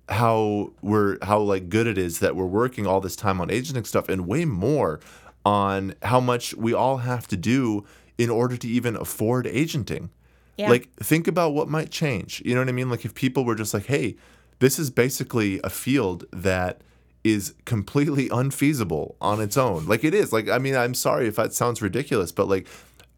[0.07, 3.85] how we're how like good it is that we're working all this time on agenting
[3.85, 4.99] stuff and way more
[5.43, 7.85] on how much we all have to do
[8.19, 10.11] in order to even afford agenting.
[10.57, 10.69] Yeah.
[10.69, 12.43] Like think about what might change.
[12.45, 12.89] You know what I mean?
[12.89, 14.15] Like if people were just like, "Hey,
[14.62, 16.80] this is basically a field that
[17.24, 20.32] is completely unfeasible on its own." Like it is.
[20.32, 22.67] Like I mean, I'm sorry if that sounds ridiculous, but like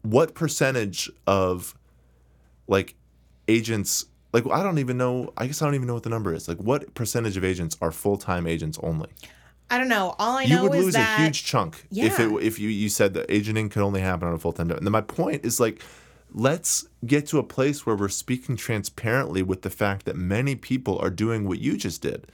[0.02, 1.74] what percentage of
[2.66, 2.94] like
[3.48, 6.34] agents like I don't even know I guess I don't even know what the number
[6.34, 6.48] is.
[6.48, 9.08] Like what percentage of agents are full-time agents only?
[9.70, 10.14] I don't know.
[10.18, 12.58] All I know is that You would lose that a huge chunk if it if
[12.58, 14.78] you you said that agenting could only happen on a full-time job.
[14.78, 15.82] And then my point is like
[16.36, 20.98] let's get to a place where we're speaking transparently with the fact that many people
[20.98, 22.26] are doing what you just did.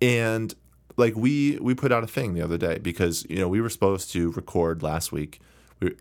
[0.00, 0.54] And
[0.96, 3.68] like we we put out a thing the other day because you know we were
[3.70, 5.40] supposed to record last week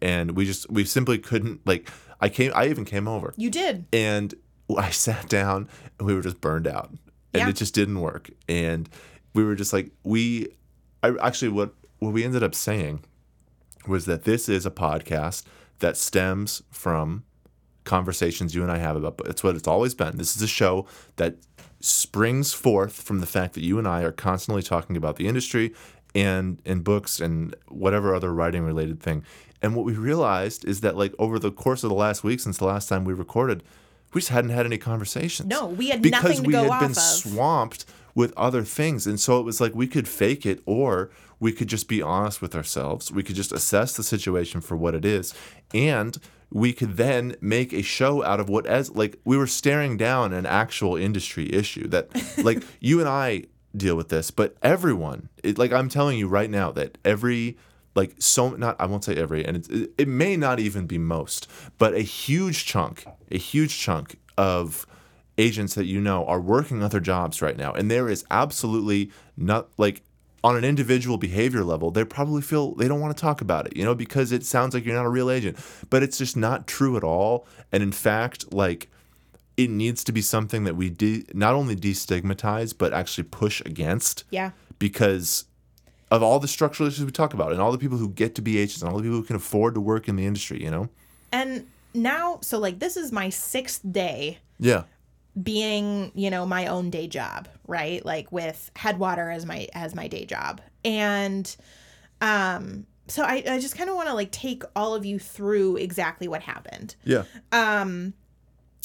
[0.01, 1.89] and we just we simply couldn't like
[2.21, 3.85] I came I even came over you did.
[3.91, 4.33] and
[4.77, 5.67] I sat down
[5.99, 6.89] and we were just burned out
[7.33, 7.49] and Yeah.
[7.49, 8.87] it just didn't work and
[9.33, 10.49] we were just like we
[11.01, 13.03] I actually what what we ended up saying
[13.87, 15.43] was that this is a podcast
[15.79, 17.23] that stems from
[17.83, 20.17] conversations you and I have about but it's what it's always been.
[20.17, 20.85] This is a show
[21.17, 21.35] that
[21.79, 25.73] springs forth from the fact that you and I are constantly talking about the industry
[26.15, 29.23] and and books and whatever other writing related thing.
[29.61, 32.57] And what we realized is that like over the course of the last week since
[32.57, 33.63] the last time we recorded
[34.13, 35.49] we just hadn't had any conversations.
[35.49, 36.51] No, we had because nothing to do with.
[36.51, 36.97] Because we go had off been of.
[36.97, 39.07] swamped with other things.
[39.07, 42.41] And so it was like we could fake it or we could just be honest
[42.41, 43.11] with ourselves.
[43.11, 45.33] We could just assess the situation for what it is.
[45.73, 46.17] And
[46.53, 50.31] we could then make a show out of what as like we were staring down
[50.31, 52.09] an actual industry issue that
[52.43, 56.49] like you and I deal with this but everyone it, like I'm telling you right
[56.49, 57.57] now that every
[57.95, 61.47] like so not I won't say every and it, it may not even be most
[61.79, 64.85] but a huge chunk a huge chunk of
[65.39, 69.69] agents that you know are working other jobs right now and there is absolutely not
[69.79, 70.03] like
[70.43, 73.77] on an individual behavior level they probably feel they don't want to talk about it
[73.77, 75.57] you know because it sounds like you're not a real agent.
[75.89, 77.47] But it's just not true at all.
[77.71, 78.89] And in fact like
[79.55, 84.23] it needs to be something that we de- not only destigmatize but actually push against.
[84.31, 84.51] Yeah.
[84.79, 85.45] because
[86.11, 88.41] of all the structural issues we talk about and all the people who get to
[88.41, 90.69] be agents and all the people who can afford to work in the industry you
[90.69, 90.89] know?
[91.31, 94.83] And now, so like this is my sixth day yeah
[95.41, 98.05] being, you know, my own day job, right?
[98.05, 100.61] Like with Headwater as my as my day job.
[100.85, 101.55] And
[102.21, 105.77] um so I, I just kind of want to like take all of you through
[105.77, 106.95] exactly what happened.
[107.03, 107.23] Yeah.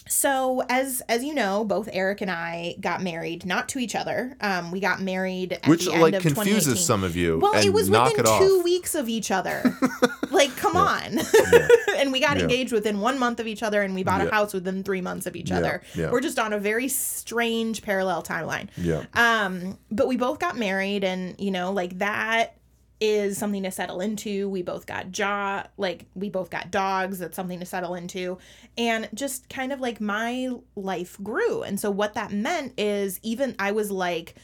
[0.08, 4.36] So as as you know, both Eric and I got married, not to each other.
[4.40, 7.38] Um, we got married at Which the end like of confuses some of you.
[7.38, 8.64] Well, and it was within it two off.
[8.64, 9.62] weeks of each other.
[10.30, 11.18] like, come on.
[11.96, 12.44] and we got Yeah.
[12.44, 14.28] engaged within one month of each other, and we bought Yeah.
[14.28, 15.82] a house within three months of each Yeah, other.
[15.94, 16.10] yeah.
[16.10, 18.68] We're just on a very strange parallel timeline.
[18.76, 19.04] Yeah.
[19.14, 22.54] Um, but we both got married, and you know, like that
[23.00, 24.48] is something to settle into.
[24.48, 27.18] We both got jaw, like we both got dogs.
[27.18, 28.38] That's something to settle into,
[28.76, 31.62] and just kind of like my life grew.
[31.62, 34.34] And so what that meant is even I was like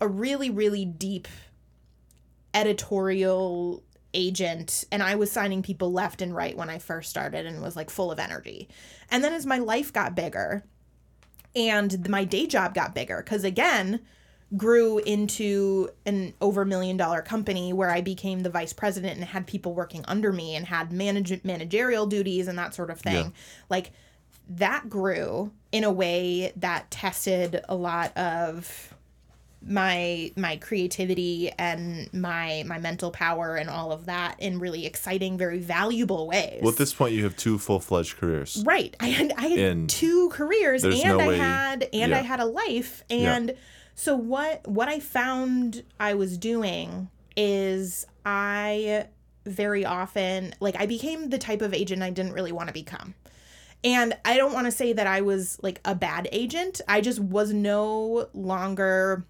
[0.00, 1.28] a really really deep
[2.52, 3.82] editorial
[4.14, 7.74] agent and I was signing people left and right when I first started and was
[7.74, 8.68] like full of energy.
[9.10, 10.64] And then as my life got bigger
[11.56, 14.00] and my day job got bigger cuz again
[14.56, 19.46] grew into an over million dollar company where I became the vice president and had
[19.46, 23.14] people working under me and had manage- managerial duties and that sort of thing.
[23.26, 23.30] Yeah.
[23.68, 23.92] Like
[24.50, 28.90] that grew in a way that tested a lot of
[29.66, 35.38] my my creativity and my my mental power and all of that in really exciting
[35.38, 38.62] very valuable ways Well, at this point, you have two full fledged careers.
[38.66, 42.18] right i had i had And two careers and no i way- had and yeah.
[42.18, 43.46] i had a life Yeah.
[43.94, 49.06] So what what i found i was doing is i
[49.46, 53.14] very often like i became the type of agent i didn't really want to become
[53.82, 57.20] and i don't want to say that i was like a bad agent i just
[57.20, 59.24] was no longer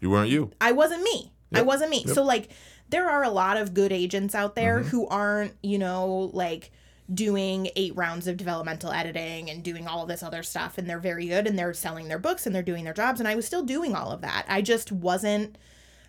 [0.00, 0.50] You weren't you.
[0.60, 1.32] I wasn't me.
[1.54, 1.98] I wasn't me.
[1.98, 2.06] Yep.
[2.06, 2.14] Mm-hmm.
[2.14, 2.50] So like
[2.88, 6.70] there are a lot of good agents out there who aren't, you know, like
[7.12, 11.26] doing eight rounds of developmental editing and doing all this other stuff and they're very
[11.26, 13.64] good and they're selling their books and they're doing their jobs and I was still
[13.64, 14.46] doing all of that.
[14.48, 15.58] I just wasn't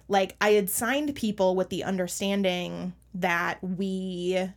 [0.07, 4.49] like I had signed people with the understanding that we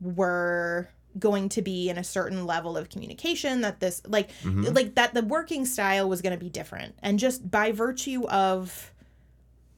[0.00, 4.74] were going to be in a certain level of communication that this like Mm-hmm.
[4.74, 8.91] like that the working style was going to be different and just by virtue of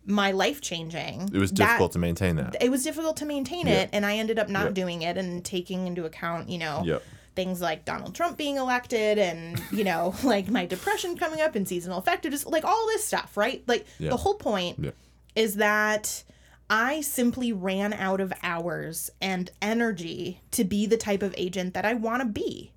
[0.06, 2.56] my life changing It was that- difficult to maintain that.
[2.60, 3.82] it was difficult to maintain Yeah.
[3.82, 4.70] it and i ended up not Yeah.
[4.72, 7.00] doing it and taking into account you know
[7.34, 11.66] things like donald trump being elected and you know like my depression coming up and
[11.66, 14.92] seasonal affective just like all this stuff right like the whole point
[15.34, 16.22] is that
[16.70, 21.84] I simply ran out of hours and energy to be the type of agent that
[21.84, 22.72] I want to be.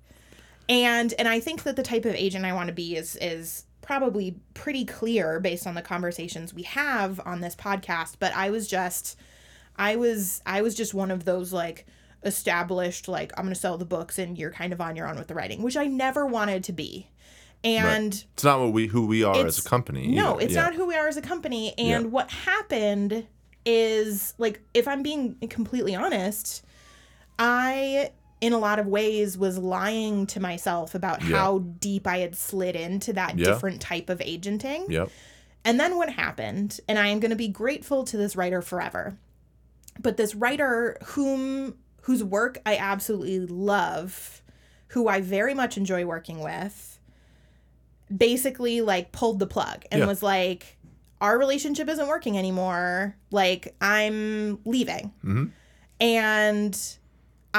[0.68, 3.64] And and I think that the type of agent I want to be is is
[3.88, 8.68] probably pretty clear based on the conversations we have on this podcast, but I was
[8.68, 9.16] just
[9.76, 11.86] I was I was just one of those like
[12.22, 15.16] established like I'm going to sell the books and you're kind of on your own
[15.16, 17.08] with the writing, which I never wanted to be.
[17.64, 20.08] And It's not what we who we are as a company.
[20.08, 20.44] no, either.
[20.44, 20.64] it's Yeah.
[20.64, 21.72] not who we are as a company.
[21.78, 22.10] And Yeah.
[22.10, 23.26] what happened
[23.64, 26.62] is like if I'm being completely honest,
[27.38, 31.36] I in a lot of ways was lying to myself about Yeah.
[31.36, 33.46] how deep I had slid into that Yeah.
[33.46, 34.86] different type of agenting.
[34.88, 35.10] Yep.
[35.64, 39.16] And then what happened, and I am going to be grateful to this writer forever.
[40.00, 44.40] But this writer whom whose work I absolutely love,
[44.88, 46.98] who I very much enjoy working with,
[48.14, 50.06] basically like pulled the plug and Yeah.
[50.06, 50.78] was like
[51.20, 53.16] our relationship isn't working anymore.
[53.30, 55.12] Like I'm leaving.
[55.24, 55.50] Mhm.
[56.00, 56.80] And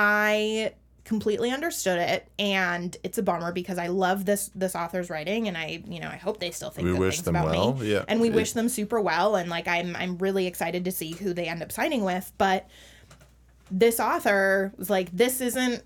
[0.02, 5.48] I completely understood it and it's a bummer because I love this this author's writing
[5.48, 7.50] and I you know I hope they still think We good wish things them about
[7.50, 7.74] well.
[7.74, 8.06] me Yeah.
[8.08, 11.14] and we It- wish them super well and like I'm I'm really excited to see
[11.14, 12.68] who they end up signing with but
[13.72, 15.84] this author was like this isn't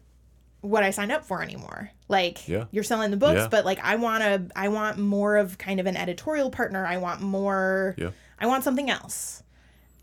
[0.59, 2.65] what I signed up for anymore like Yeah.
[2.71, 3.47] you're selling the books Yeah.
[3.47, 6.97] but like I want to I want more of kind of an editorial partner I
[6.97, 8.09] want more Yeah.
[8.39, 9.41] I want something else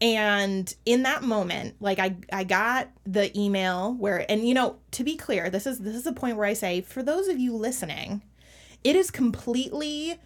[0.01, 5.05] and in that moment like i i got the email where and you know to
[5.05, 7.55] be clear this is this is a point where i say for those of you
[7.55, 8.23] listening
[8.83, 10.19] it is completely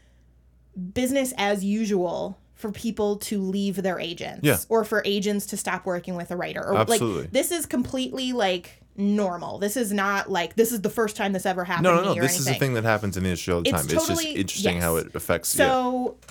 [0.93, 4.59] business as usual for people to leave their agents Yeah.
[4.69, 7.23] or for agents to stop working with a writer or Absolutely.
[7.23, 11.33] like this is completely like normal this is not like this is the first time
[11.33, 12.21] this ever happened No, no, no.
[12.21, 12.53] This is anything.
[12.55, 13.85] the thing that happens in the industry all the It's time.
[13.87, 15.49] it's just totally- interesting how it affects.
[15.49, 16.31] So yeah,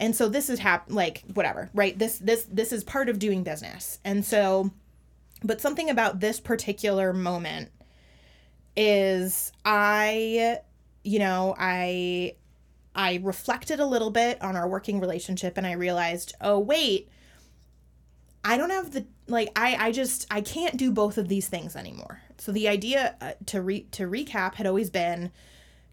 [0.00, 1.98] and so this is hap like whatever, right?
[1.98, 3.98] This this this is part of doing business.
[4.04, 4.70] And so
[5.42, 7.70] but something about this particular moment
[8.76, 10.58] is I
[11.02, 12.34] you know, I
[12.94, 17.08] I reflected a little bit on our working relationship and I realized, "Oh, wait,
[18.44, 21.76] I don't have the like I I just I can't do both of these things
[21.76, 25.30] anymore." So the idea uh, to re to recap had always been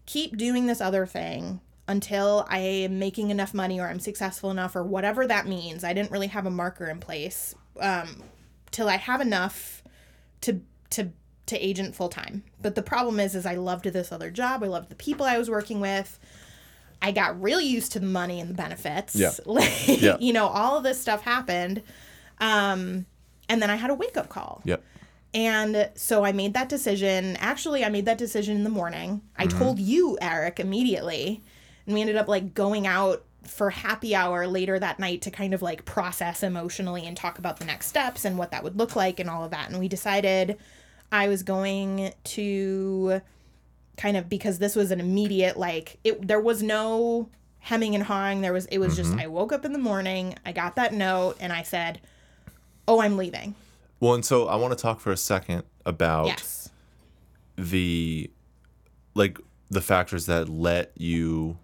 [0.06, 4.76] keep doing this other thing until I am making enough money or I'm successful enough
[4.76, 5.82] or whatever that means.
[5.82, 7.54] I didn't really have a marker in place.
[7.80, 8.22] Um,
[8.70, 9.82] till I have enough
[10.42, 10.60] to
[10.90, 11.10] to
[11.46, 12.44] to agent full time.
[12.60, 14.62] But the problem is is I loved this other job.
[14.62, 16.18] I loved the people I was working with.
[17.00, 19.14] I got really used to the money and the benefits.
[19.14, 19.32] Yeah.
[19.46, 20.16] Like, Yeah.
[20.20, 21.82] you know, all of this stuff happened.
[22.38, 23.06] Um,
[23.48, 24.60] and then I had a wake up call.
[24.64, 24.84] Yep.
[25.32, 27.36] And so I made that decision.
[27.36, 29.22] Actually, I made that decision in the morning.
[29.36, 31.42] I told you, Eric, immediately.
[31.88, 35.54] And we ended up like going out for happy hour later that night to kind
[35.54, 38.94] of like process emotionally and talk about the next steps and what that would look
[38.94, 39.70] like and all of that.
[39.70, 40.58] And we decided
[41.10, 43.22] I was going to
[43.96, 47.30] kind of because this was an immediate like it there was no
[47.60, 48.42] hemming and hawing.
[48.42, 49.20] There was it was just mm-hmm.
[49.20, 52.00] I woke up in the morning, I got that note and I said,
[52.86, 53.54] "Oh, I'm leaving."
[53.98, 56.68] Well, and so I want to talk for a second about Yes.
[57.56, 58.30] the
[59.14, 59.38] like
[59.70, 61.56] the factors that let you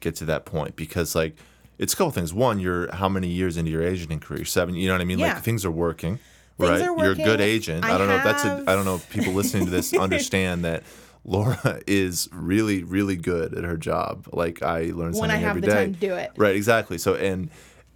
[0.00, 1.36] get to that point because like
[1.78, 2.34] it's a couple things.
[2.34, 4.44] One, you're how many years into your agenting career?
[4.44, 4.74] Seven.
[4.74, 5.18] You know what I mean?
[5.18, 5.34] Yeah.
[5.34, 6.18] Like things are working.
[6.58, 6.82] Things right.
[6.82, 7.84] are You're a good agent.
[7.84, 8.48] I, I don't know if that's a.
[8.48, 10.82] have- I don't know if people listening to this understand that.
[11.22, 14.26] Laura is really, really good at her job.
[14.32, 15.84] Like I learn something When I have every the day.
[15.84, 16.30] time to do it.
[16.34, 16.96] Right, exactly.
[16.96, 17.50] So, and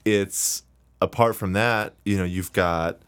[0.04, 0.62] it's
[1.00, 3.00] apart from that, you know, you've got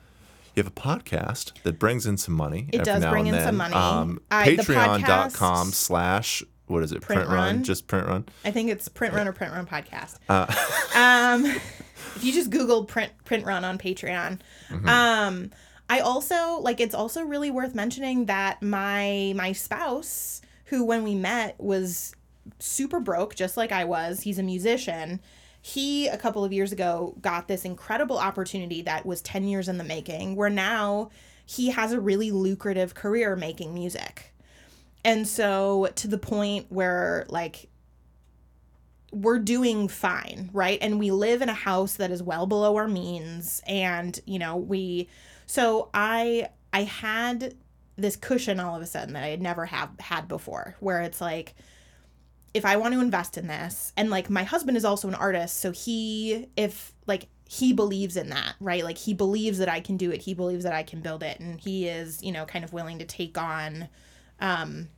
[0.55, 2.70] you have a podcast that brings in some money.
[2.72, 3.74] It does bring and in some money.
[3.74, 7.01] Um, Patreon.com slash what is it?
[7.03, 7.62] Print Run.
[7.62, 8.25] Just print run.
[8.45, 10.17] I think it's Print Run or Print Run podcast.
[10.29, 10.47] Uh.
[10.97, 14.41] um, if you just Google Print Print Run on Patreon.
[14.69, 14.89] Mm-hmm.
[14.89, 15.51] Um,
[15.89, 21.14] I also like it's also really worth mentioning that my my spouse, who when we
[21.14, 22.14] met was
[22.59, 24.23] super broke, just like I was.
[24.23, 25.21] He's a musician.
[25.62, 29.79] He a couple of years ago got this incredible opportunity that was ten years in
[29.79, 31.11] the making, where now
[31.45, 34.33] he has a really lucrative career making music.
[35.07, 37.68] And so to the point where like
[39.12, 40.78] we're doing fine, right?
[40.82, 44.57] And we live in a house that is well below our means and, you know,
[44.57, 45.09] we
[45.46, 47.54] so I I had
[47.94, 51.20] this cushion all of a sudden that I had never have had before where it's
[51.20, 51.54] like
[52.52, 55.61] if I want to invest in this and like my husband is also an artist,
[55.61, 58.82] so he if like he believes in that, right?
[58.82, 60.22] Like he believes that I can do it.
[60.22, 62.98] He believes that I can build it and he is, you know, kind of willing
[62.98, 63.88] to take on
[64.40, 64.88] um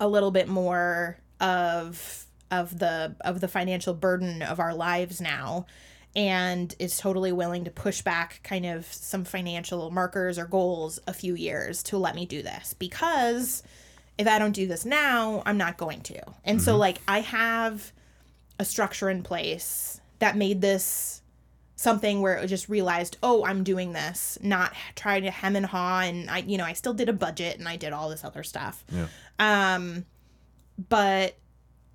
[0.00, 5.66] a little bit more of of the of the financial burden of our lives now
[6.16, 11.12] and is totally willing to push back kind of some financial markers or goals a
[11.12, 13.62] few years to let me do this because
[14.16, 16.20] if I don't do this now, I'm not going to.
[16.44, 16.80] And so mm-hmm.
[16.80, 17.92] like I have
[18.60, 21.22] a structure in place that made this
[21.76, 26.00] something where it just realized, oh, I'm doing this, not trying to hem and haw.
[26.00, 28.42] And I, you know, I still did a budget and I did all this other
[28.44, 28.84] stuff.
[28.90, 29.06] Yeah.
[29.38, 30.06] Um,
[30.88, 31.36] but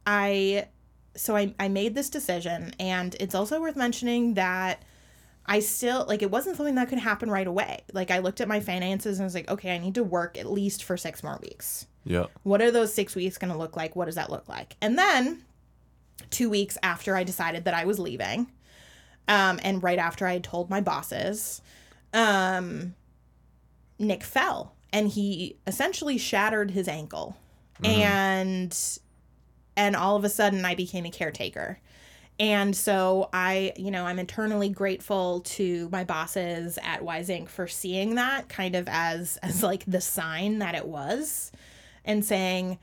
[0.05, 0.67] I,
[1.15, 4.83] so I, I made this decision, and it's also worth mentioning that
[5.49, 7.79] I still like it wasn't something that could happen right away.
[7.91, 10.37] Like I looked at my finances and I was like, okay, I need to work
[10.37, 11.87] at least for six more weeks.
[12.05, 12.25] Yeah.
[12.43, 13.95] What are those six weeks going to look like?
[13.95, 14.75] What does that look like?
[14.79, 15.43] And then
[16.29, 18.51] two weeks after I decided that I was leaving,
[19.27, 21.63] um, and right after I had told my bosses,
[22.13, 22.93] um,
[23.97, 27.37] Nick fell and he essentially shattered his ankle.
[27.81, 28.01] Mm-hmm.
[28.01, 28.99] And
[29.75, 31.79] and all of a sudden I became a caretaker.
[32.39, 37.49] And so I, you know, I'm eternally grateful to my bosses at Wise Ink.
[37.49, 41.51] for seeing that kind of as as like the sign that it was
[42.05, 42.79] and saying,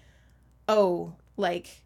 [0.68, 1.82] "Oh, like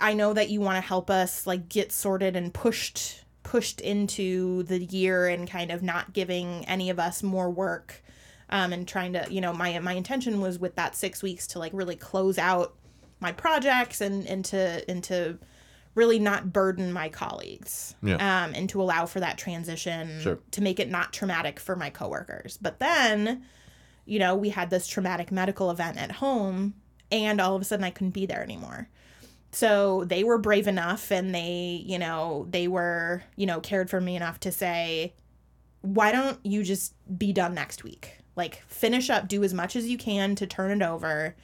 [0.00, 4.62] I know that you want to help us like get sorted and pushed pushed into
[4.64, 8.02] the year and kind of not giving any of us more work
[8.50, 11.58] um, and trying to you know my my intention was with that six weeks to
[11.58, 12.74] like really close out
[13.20, 15.38] my projects and and to and to
[15.94, 18.14] really not burden my colleagues Yeah.
[18.44, 20.38] um, and to allow for that transition Sure.
[20.52, 23.42] to make it not traumatic for my coworkers but then
[24.04, 26.74] you know we had this traumatic medical event at home
[27.10, 28.88] and all of a sudden i couldn't be there anymore
[29.50, 34.00] so they were brave enough and they you know they were you know cared for
[34.00, 35.14] me enough to say
[35.80, 39.86] why don't you just be done next week like finish up do as much as
[39.86, 41.34] you can to turn it over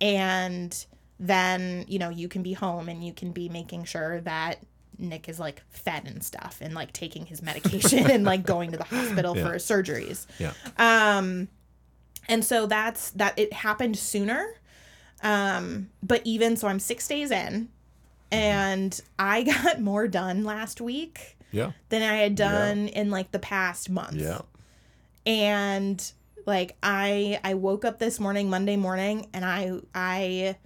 [0.00, 0.86] and
[1.18, 4.58] then you know you can be home and you can be making sure that
[4.98, 8.76] nick is like fed and stuff and like taking his medication and like going to
[8.76, 9.42] the hospital Yeah.
[9.48, 10.52] for surgeries Yeah.
[10.78, 11.48] um
[12.28, 14.46] and so that's that it happened sooner
[15.22, 17.68] um but even so i'm six days in
[18.30, 21.72] and i got more done last week Yeah.
[21.88, 24.42] than i had done in like the past month Yeah.
[25.26, 26.12] and
[26.46, 30.56] like i i woke up this morning monday morning and i i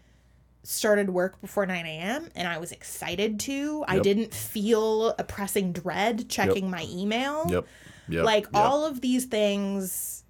[0.62, 5.72] started work before 9 a.m and i was excited to i didn't feel a pressing
[5.72, 7.66] dread checking my email Yep.
[8.10, 8.54] Yep, like yep.
[8.54, 10.24] all of these things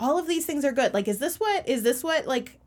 [0.00, 0.94] all of these things are good.
[0.94, 2.58] Like is this what is this what like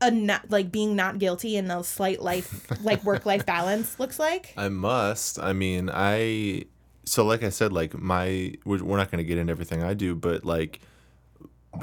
[0.00, 4.18] a not like being not guilty and a slight life like work life balance looks
[4.18, 4.52] like?
[4.56, 5.38] I must.
[5.38, 6.64] I mean, I.
[7.04, 9.92] So, like I said, like my, we're, we're not going to get into everything I
[9.92, 10.80] do, but like,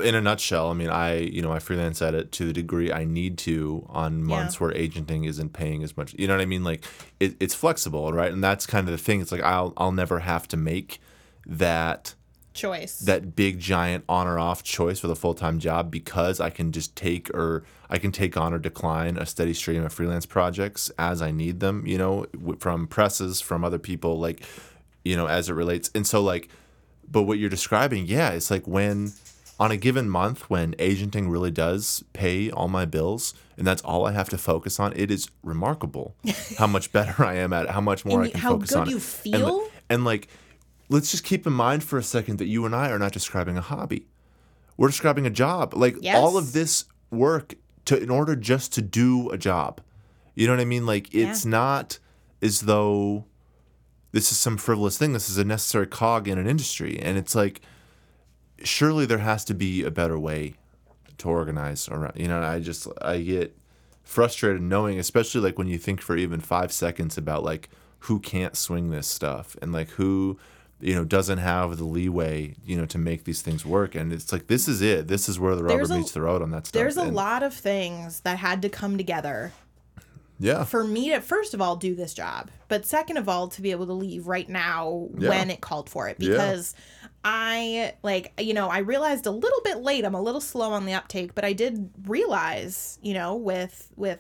[0.04, 2.92] in a nutshell, I mean, I, you know, I freelance at it to the degree
[2.92, 6.14] I need to on months where agenting isn't paying as much.
[6.18, 6.64] You know what I mean?
[6.64, 6.86] Like,
[7.20, 8.32] it, it's flexible, right?
[8.32, 9.22] And that's kind of the thing.
[9.22, 11.02] It's like I'll, I'll never have to make
[11.46, 12.14] that
[12.54, 13.00] Choice.
[13.00, 16.72] that big giant on or off choice for the full time job because I can
[16.72, 20.92] just take or I can take on or decline a steady stream of freelance projects
[21.00, 22.26] as I need them, you know,
[22.60, 24.44] from presses, from other people, like,
[25.04, 25.90] you know, as it relates.
[25.96, 26.50] And so, like,
[27.10, 29.14] but what you're describing, yeah, it's like when
[29.60, 34.06] on a given month when agenting really does pay all my bills and that's all
[34.08, 36.16] I have to focus on, it is remarkable
[36.58, 38.52] how much better I am at it, how much more And I you- can how
[38.52, 39.58] focus good on you And, feel?
[39.64, 40.30] li- and like,
[40.88, 43.58] let's just keep in mind for a second that you and I are not describing
[43.58, 44.08] a hobby.
[44.78, 45.74] We're describing a job.
[45.74, 47.56] Like all of this work
[47.86, 49.82] to in order just to do a job.
[50.36, 50.86] You know what I mean?
[50.86, 51.52] Like it's Yeah.
[51.52, 52.00] not
[52.42, 53.26] as though
[54.14, 55.12] this is some frivolous thing.
[55.12, 56.98] This is a necessary cog in an industry.
[56.98, 57.60] And it's like
[58.64, 60.56] surely there has to be a better way
[61.18, 63.56] to organize around you know, I just I get
[64.04, 67.70] frustrated knowing, especially like when you think for even five seconds about like
[68.04, 70.38] who can't swing this stuff and like who
[70.80, 73.96] you know doesn't have the leeway you know to make these things work.
[73.96, 75.08] And it's like this is it.
[75.08, 76.80] This is where the rubber There's a- meets the road on that stuff.
[76.80, 79.52] There's a And- lot of things that had to come together
[80.40, 83.62] yeah for me to first of all do this job, but second of all to
[83.62, 85.30] be able to leave right now Yeah.
[85.30, 86.30] when it called for it Yeah.
[86.32, 86.74] because
[87.24, 90.86] I like you know, I realized a little bit late, I'm a little slow on
[90.86, 94.20] the uptake, but I did realize, you know, with with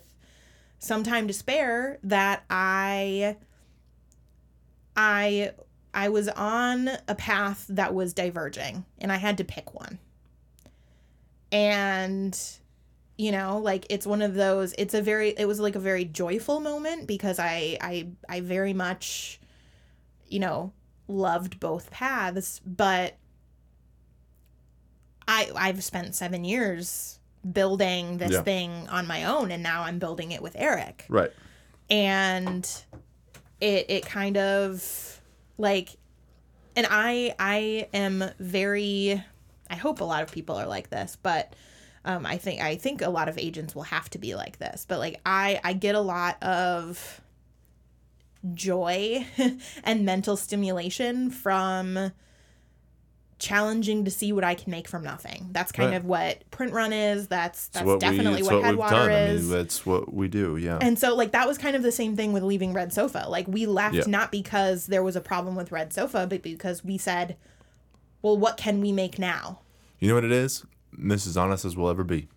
[0.80, 3.38] some time to spare that I
[4.98, 5.52] I
[5.94, 10.00] I was on a path that was diverging and I had to pick one.
[11.52, 12.38] And
[13.20, 16.06] you know, like it's one of those it's a very it was like a very
[16.06, 19.42] joyful moment because I I I very much
[20.30, 20.72] you know,
[21.08, 23.16] loved both paths, but
[25.28, 27.20] I I've spent 7 years
[27.52, 28.42] building this Yeah.
[28.44, 31.32] thing on my own and now I'm building it with Eric right
[31.90, 32.70] and
[33.60, 35.22] it it kind of
[35.58, 35.90] like
[36.76, 39.24] and i i am very
[39.70, 41.54] i hope a lot of people are like this but
[42.06, 44.86] um i think i think a lot of agents will have to be like this
[44.88, 47.22] but like i i get a lot of
[48.54, 49.26] joy
[49.84, 52.12] and mental stimulation from
[53.38, 55.48] challenging to see what I can make from nothing.
[55.52, 55.96] That's kind Right.
[55.98, 57.28] of what print run is.
[57.28, 59.40] That's that's what definitely we, what, what, we've Headwater done is.
[59.40, 61.92] i mean that's what we do yeah And so like that was kind of the
[61.92, 63.26] same thing with leaving Red Sofa.
[63.30, 64.04] Like we left Yeah.
[64.08, 67.38] not because there was a problem with Red Sofa, but because we said,
[68.22, 69.60] well, what can we make now?
[70.00, 70.66] You know what it is?
[70.92, 72.28] This is honest as we'll ever be.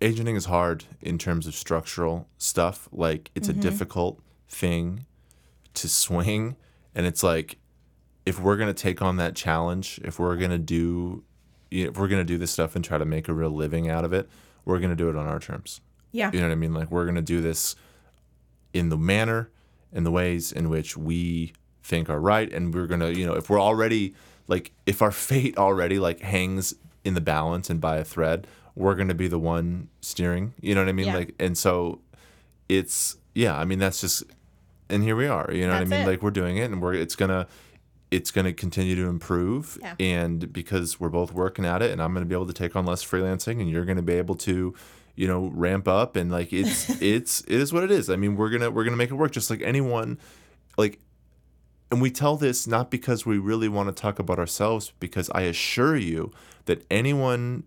[0.00, 2.88] Agenting is hard in terms of structural stuff.
[2.92, 3.58] Like it's Mm-hmm.
[3.58, 5.06] a difficult thing
[5.74, 6.56] to swing,
[6.94, 7.58] and it's like
[8.24, 11.24] if we're gonna take on that challenge, if we're gonna do,
[11.70, 13.88] you know, if we're gonna do this stuff and try to make a real living
[13.90, 14.28] out of it,
[14.64, 15.80] we're gonna do it on our terms.
[16.12, 16.30] Yeah.
[16.32, 16.74] You know what I mean?
[16.74, 17.74] Like we're gonna do this
[18.72, 19.50] in the manner
[19.92, 23.50] and the ways in which we think are right, and we're gonna, you know, if
[23.50, 24.14] we're already
[24.48, 26.74] like if our fate already like hangs
[27.04, 30.54] in the balance and by a thread, we're gonna be the one steering.
[30.60, 31.06] You know what I mean?
[31.06, 31.14] Yeah.
[31.16, 32.00] Like, and so
[32.68, 33.56] it's yeah.
[33.56, 34.24] I mean, that's just,
[34.90, 35.50] and here we are.
[35.52, 36.08] You know That's what I mean?
[36.08, 36.10] it.
[36.10, 37.46] Like we're doing it, and we're it's gonna.
[38.10, 39.94] It's going to continue to improve, Yeah.
[40.00, 42.74] and because we're both working at it, and I'm going to be able to take
[42.74, 44.74] on less freelancing, and you're going to be able to,
[45.14, 48.08] you know, ramp up, and like it's it's it is what it is.
[48.08, 50.18] I mean, we're gonna we're gonna make it work, just like anyone,
[50.78, 51.00] like,
[51.90, 55.42] and we tell this not because we really want to talk about ourselves, because I
[55.42, 56.32] assure you
[56.66, 57.64] that anyone,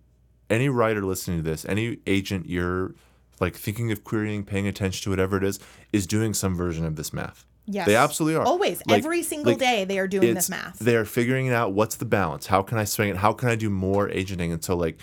[0.49, 2.93] any writer listening to this, any agent you're
[3.39, 5.59] like thinking of querying, paying attention to whatever it is,
[5.91, 7.45] is doing some version of this math.
[7.65, 7.87] Yes.
[7.87, 8.45] They absolutely are.
[8.45, 8.81] Always.
[8.85, 10.77] Like- Every single like, day they are doing this math.
[10.79, 12.47] They're figuring out what's the balance.
[12.47, 13.17] How can I swing it?
[13.17, 14.51] How can I do more agenting?
[14.51, 14.99] And so like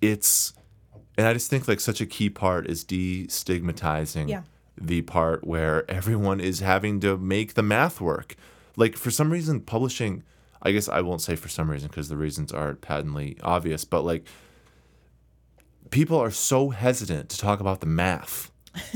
[0.00, 0.52] it's
[1.18, 4.42] and I just think like such a key part is destigmatizing Yeah.
[4.80, 8.34] The part where everyone is having to make the math work.
[8.76, 10.22] Like for some reason publishing
[10.64, 14.02] I guess I won't say for some reason because the reasons are patently obvious, but
[14.02, 14.24] like
[15.90, 18.50] people are so hesitant to talk about the math.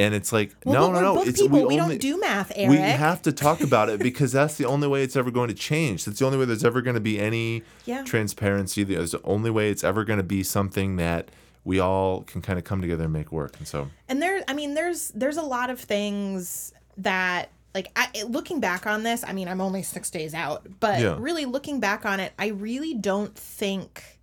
[0.00, 1.22] And it's like, well, no, no, no.
[1.24, 1.66] It's people.
[1.66, 2.70] We, only- don't do math, Eric.
[2.70, 5.54] we have to talk about it because that's the only way it's ever going to
[5.54, 6.04] change.
[6.04, 8.04] That's the only way there's ever going to be any Yeah.
[8.04, 8.84] transparency.
[8.84, 11.32] There's the only way it's ever going to be something that
[11.68, 13.58] we all can kind of come together and make work.
[13.58, 18.22] And so, and there i mean there's there's a lot of things that like I,
[18.26, 21.16] looking back on this, I mean, I'm only six days out, but Yeah.
[21.18, 24.18] really looking back on it, I really don't think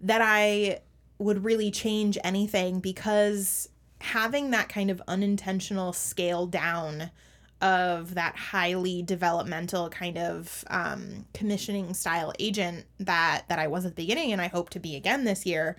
[0.00, 0.80] that I
[1.18, 3.68] would really change anything because
[4.00, 7.10] having that kind of unintentional scale down
[7.62, 13.92] of that highly developmental kind of um, commissioning style agent that that I was at
[13.92, 15.76] the beginning and I hope to be again this year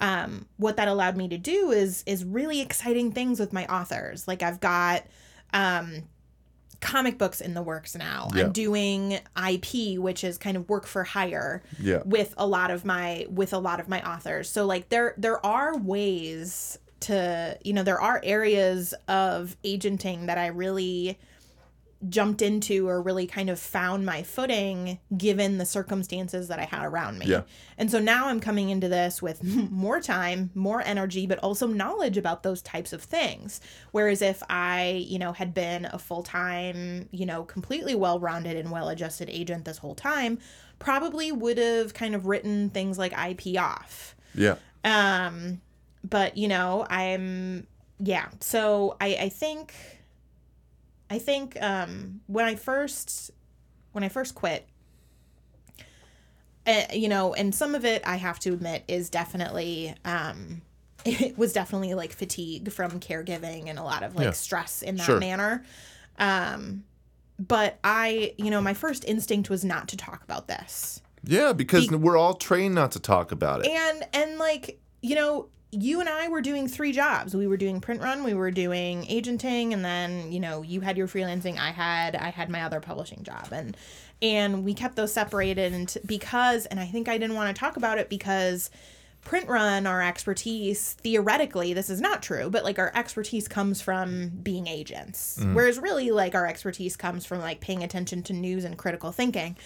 [0.00, 4.28] um, what that allowed me to do is is really exciting things with my authors.
[4.28, 5.04] Like I've got
[5.52, 6.04] um,
[6.80, 8.28] comic books in the works now.
[8.34, 8.44] Yeah.
[8.44, 12.02] I'm doing IP, which is kind of work for hire Yeah.
[12.04, 14.48] with a lot of my with a lot of my authors.
[14.48, 20.38] So like there there are ways to you know there are areas of agenting that
[20.38, 21.18] I really
[22.08, 26.84] jumped into or really kind of found my footing given the circumstances that I had
[26.84, 27.26] around me.
[27.26, 27.42] Yeah.
[27.76, 32.16] And so now I'm coming into this with more time, more energy, but also knowledge
[32.16, 33.60] about those types of things.
[33.90, 38.56] Whereas if I, you know, had been a full time, you know, completely well rounded
[38.56, 40.38] and well adjusted agent this whole time,
[40.78, 44.14] probably would have kind of written things like IP off.
[44.34, 44.56] Yeah.
[44.84, 45.60] Um,
[46.04, 47.66] but you know, I'm
[47.98, 48.28] yeah.
[48.40, 49.74] So I I think
[51.10, 53.30] I think um when I first
[53.92, 54.66] when I first quit
[56.66, 60.62] uh, you know, and some of it I have to admit is definitely um
[61.04, 64.30] it was definitely like fatigue from caregiving and a lot of like Yeah.
[64.32, 65.18] stress in that Sure.
[65.20, 65.64] manner.
[66.18, 66.84] Um
[67.40, 71.00] but I, you know, my first instinct was not to talk about this.
[71.22, 73.68] Yeah, because we're all trained not to talk about it.
[73.70, 77.36] And and like, you know, you and I were doing three jobs.
[77.36, 80.96] We were doing print run, we were doing agenting, and then, you know, you had
[80.96, 83.48] your freelancing, I had I had my other publishing job.
[83.52, 83.76] And
[84.20, 87.58] and we kept those separated and t- because and I think I didn't want to
[87.58, 88.70] talk about it because
[89.22, 94.28] print run our expertise theoretically this is not true but like our expertise comes from
[94.28, 98.78] being agents whereas really like our expertise comes from like paying attention to news and
[98.78, 99.56] critical thinking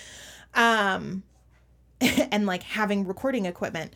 [0.54, 1.22] um
[2.00, 3.94] and like having recording equipment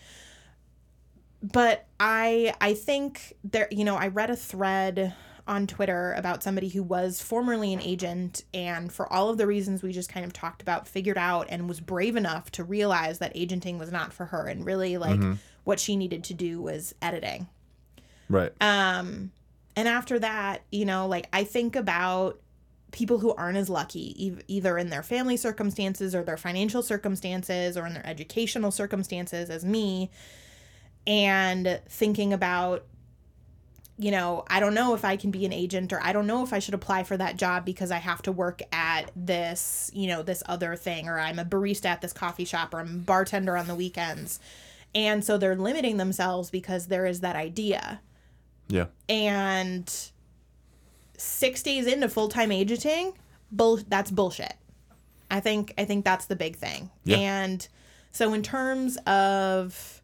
[1.52, 5.14] but i i think there you know i read a thread
[5.46, 9.82] on twitter about somebody who was formerly an agent and for all of the reasons
[9.82, 13.32] we just kind of talked about figured out and was brave enough to realize that
[13.36, 15.20] agenting was not for her and really like
[15.64, 17.48] what she needed to do was editing.
[18.28, 18.52] Right.
[18.60, 19.30] um
[19.76, 22.40] and after that you know like i think about
[22.92, 27.76] people who aren't as lucky e- either in their family circumstances or their financial circumstances
[27.76, 30.10] or in their educational circumstances as me
[31.06, 32.84] and thinking about
[33.98, 36.42] you know i don't know if i can be an agent or i don't know
[36.42, 40.06] if i should apply for that job because i have to work at this you
[40.06, 42.98] know this other thing or i'm a barista at this coffee shop or i'm a
[42.98, 44.38] bartender on the weekends
[44.94, 48.00] and so they're limiting themselves because there is that idea
[48.68, 48.86] yeah.
[49.08, 50.10] and
[51.16, 53.12] six days into full-time agenting
[53.50, 54.54] bull that's bullshit
[55.30, 57.18] i think i think that's the big thing Yeah.
[57.18, 57.68] and
[58.12, 59.95] so in terms of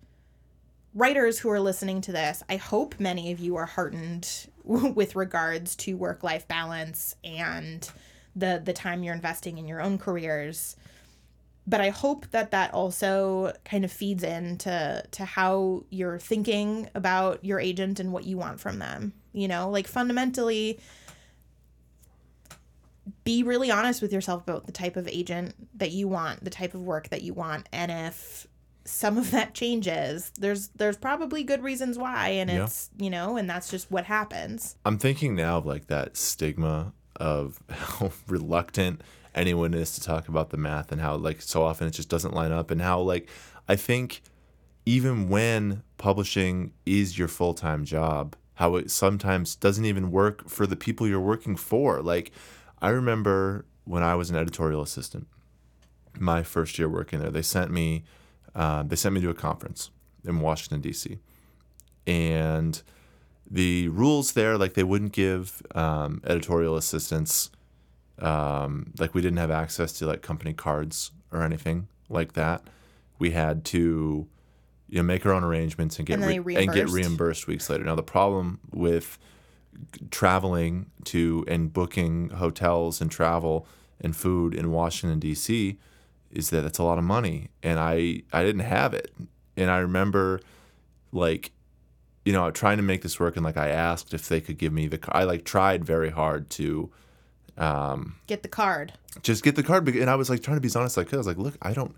[0.95, 5.75] writers who are listening to this i hope many of you are heartened with regards
[5.77, 7.91] to work-life balance and
[8.35, 10.77] the the time you're investing in your own careers
[11.67, 17.45] but I hope that that also kind of feeds into to how you're thinking about
[17.45, 19.13] your agent and what you want from them.
[19.33, 20.81] You know, like fundamentally
[23.25, 26.75] be really honest with yourself about the type of agent that you want, the type
[26.75, 28.47] of work that you want, and if
[28.85, 32.65] some of that changes, there's there's probably good reasons why and Yeah.
[32.65, 34.77] it's, you know, and that's just what happens.
[34.85, 39.03] I'm thinking now of like that stigma of how reluctant
[39.35, 42.35] anyone is to talk about the math and how like so often it just doesn't
[42.35, 43.29] line up and how like
[43.69, 44.23] I think
[44.85, 50.75] even when publishing is your full-time job, how it sometimes doesn't even work for the
[50.77, 52.03] people you're working for.
[52.03, 52.33] Like
[52.81, 55.29] I remember when I was an editorial assistant,
[56.19, 58.03] my first year working there, they sent me
[58.55, 59.91] uh, they sent me to a conference
[60.25, 61.19] in Washington D.C.
[62.07, 62.83] and
[63.51, 67.51] the rules there like they wouldn't give um, editorial assistants
[68.19, 72.63] um, like we didn't have access to like company cards or anything like that
[73.19, 74.27] we had to
[74.89, 76.95] you know make our own arrangements and get And re- and get reimbursed.
[76.95, 79.19] reimbursed weeks later now the problem with
[80.11, 83.67] traveling to and booking hotels and travel
[84.01, 85.79] and food in Washington D.C.
[86.33, 89.13] is that it's a lot of money, and I I didn't have it,
[89.57, 90.41] and I remember
[91.13, 91.53] like
[92.25, 94.73] you know trying to make this work, and like I asked if they could give
[94.73, 96.91] me the I like tried very hard to
[97.59, 98.95] um, Get the card.
[99.23, 101.05] just get the card, and I was like trying to be as honest as I
[101.05, 101.15] could.
[101.15, 101.95] I was like, look, I don't.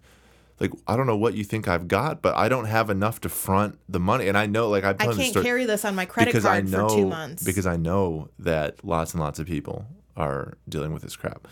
[0.61, 3.28] Like I don't know what you think I've got, but I don't have enough to
[3.28, 6.30] front the money, and I know like I've I can't carry this on my credit
[6.30, 7.43] because I card know for two months.
[7.43, 9.85] because I know that lots and lots of people
[10.16, 11.49] are dealing with this crap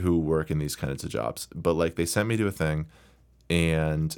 [0.00, 1.48] who work in these kinds of jobs.
[1.54, 2.86] But like they sent me to a thing
[3.48, 4.16] and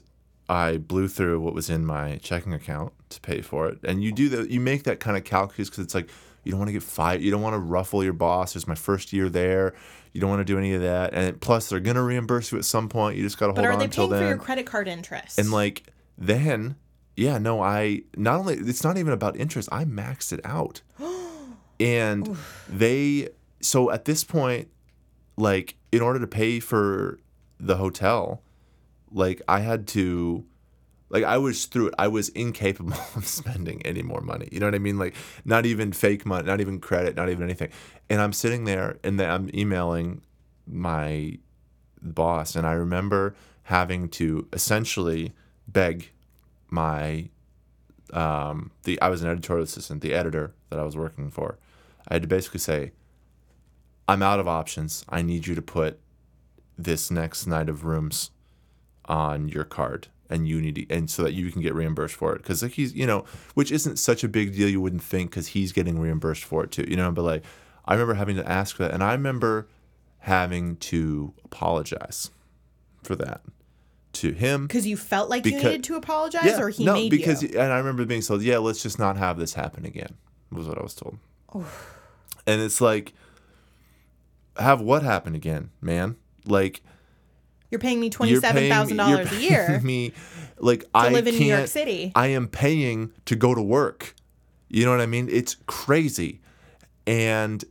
[0.48, 3.78] I blew through what was in my checking account to pay for it.
[3.84, 6.08] And you do that, you make that kind of calculus because it's like
[6.44, 8.56] you don't want to get fired, you don't want to ruffle your boss.
[8.56, 9.74] It's my first year there.
[10.12, 11.14] You don't want to do any of that.
[11.14, 13.16] And plus, they're gonna reimburse you at some point.
[13.16, 13.62] You just gotta hold it.
[13.62, 15.38] But are they until paying for your credit card interest?
[15.38, 15.84] and like
[16.18, 16.76] then,
[17.16, 19.70] yeah, no, I not only it's not even about interest.
[19.72, 20.82] I maxed it out,
[21.80, 22.36] and
[22.68, 23.30] they
[23.62, 24.68] so at this point,
[25.42, 27.18] like in order to pay for
[27.58, 28.42] the hotel,
[29.10, 30.44] like I had to
[31.10, 31.94] like I was through it.
[31.98, 34.48] I was incapable of spending any more money.
[34.52, 34.98] You know what I mean?
[34.98, 35.14] Like
[35.44, 37.70] not even fake money, not even credit, not even anything.
[38.08, 40.22] And I'm sitting there and then I'm emailing
[40.66, 41.38] my
[42.00, 43.34] boss and I remember
[43.64, 45.32] having to essentially
[45.66, 46.12] beg
[46.70, 47.28] my
[48.12, 51.58] um the I was an editorial assistant, the editor that I was working for.
[52.06, 52.92] I had to basically say
[54.12, 55.06] I'm out of options.
[55.08, 55.98] I need you to put
[56.76, 58.30] this next night of rooms
[59.06, 62.34] on your card and you need to, and so that you can get reimbursed for
[62.34, 62.42] it.
[62.42, 65.48] Because like he's you know which isn't such a big deal you wouldn't think because
[65.48, 67.10] he's getting reimbursed for it too you know?
[67.10, 67.44] But like
[67.86, 69.66] i remember having to ask that and i remember
[70.18, 72.30] having to apologize
[73.02, 73.40] for that
[74.12, 74.66] to him.
[74.66, 77.48] Because you felt like you needed to apologize, or he no made because you.
[77.58, 80.14] and i remember being told yeah let's just not have this happen again
[80.50, 81.18] was what i was told.
[82.46, 83.14] And it's like
[84.58, 86.82] have what happen again man like
[87.70, 90.12] You're paying me twenty seven thousand dollars a year Me,
[90.58, 92.12] like I live in New York City.
[92.14, 94.14] I am paying to go to work.
[94.68, 95.28] You know what I mean?
[95.30, 96.40] It's crazy,
[97.06, 97.64] and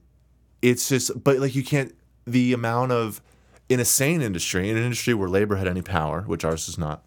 [0.61, 1.23] it's just.
[1.23, 1.95] But like you can't.
[2.27, 3.21] The amount of
[3.67, 6.77] in a sane industry, in an industry where labor had any power, which ours is
[6.77, 7.03] not,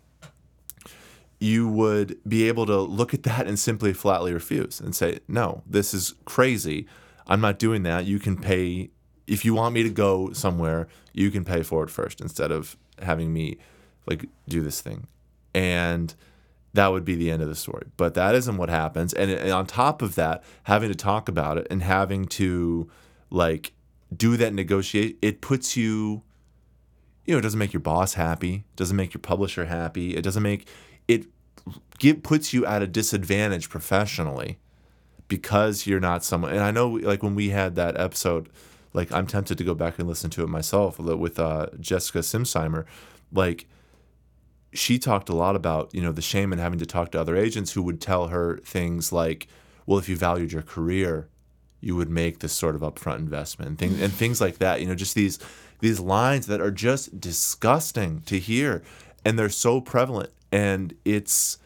[1.39, 5.63] you would be able to look at that and simply flatly refuse and say, "No,
[5.67, 6.87] this is crazy.
[7.27, 8.05] I'm not doing that.
[8.05, 8.91] You can pay
[9.27, 10.89] if you want me to go somewhere.
[11.13, 13.59] You can pay for it first instead of having me
[14.07, 15.07] like do this thing."
[15.55, 16.15] And
[16.73, 17.87] that would be the end of the story.
[17.97, 19.13] But that isn't what happens.
[19.15, 22.91] And, and on top of that, having to talk about it and having to
[23.31, 23.73] like
[24.15, 26.23] do that negotiate, it puts you
[27.25, 30.23] you know, it doesn't make your boss happy, it doesn't make your publisher happy, it
[30.23, 30.69] doesn't make
[31.09, 31.27] it
[31.99, 34.59] get puts you at a disadvantage professionally
[35.29, 38.51] because you're not someone and I know like when we had that episode
[38.95, 42.87] like I'm tempted to go back and listen to it myself with uh, Jessica Sinsheimer.
[43.31, 43.67] Like
[44.75, 47.37] she talked a lot about you know the shame in having to talk to other
[47.37, 49.47] agents who would tell her things like
[49.87, 51.29] well if you valued your career
[51.81, 54.87] you would make this sort of upfront investment and things and things like that you
[54.87, 55.39] know just these
[55.81, 58.83] these lines that are just disgusting to hear
[59.25, 61.59] and they're so prevalent and it's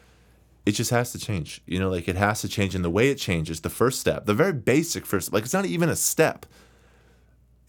[0.65, 3.09] it just has to change you know like it has to change and the way
[3.09, 6.45] it changes the first step the very basic first like it's not even a step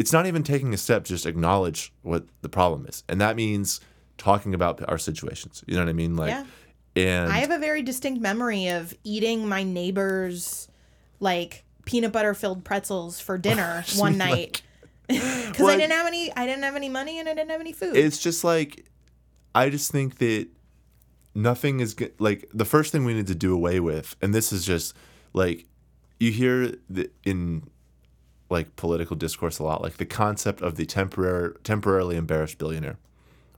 [0.01, 3.81] it's not even taking a step just acknowledge what the problem is and that means
[4.17, 6.45] talking about our situations you know what i mean like Yeah.
[6.97, 10.69] and I have a very distinct memory of eating my neighbor's
[11.21, 14.63] like peanut butter filled pretzels for dinner one night
[15.09, 16.33] because I didn't have any.
[16.37, 17.97] I didn't have any money and I didn't have any food.
[17.97, 18.73] it's just like
[19.55, 20.47] i just think that
[21.35, 24.53] nothing is go- like the first thing we need to do away with and this
[24.53, 24.95] is just
[25.33, 25.67] like
[26.21, 27.63] you hear the, in
[28.51, 32.99] like political discourse a lot like the concept of the temporary temporarily embarrassed billionaire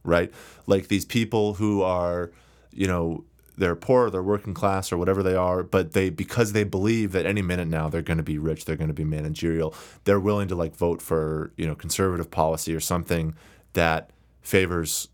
[0.05, 0.33] right?
[0.67, 2.33] Like these people who are
[2.73, 3.25] you know
[3.59, 7.27] they're poor they're working class or whatever they are but they because they believe that
[7.27, 9.75] any minute now they're going to be rich they're going to be managerial
[10.05, 13.35] they're willing to like vote for you know conservative policy or something
[13.75, 14.09] that
[14.41, 15.09] favors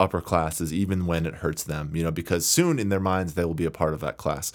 [0.00, 3.44] upper classes even when it hurts them you know because soon in their minds they
[3.44, 4.52] will be a part of that class.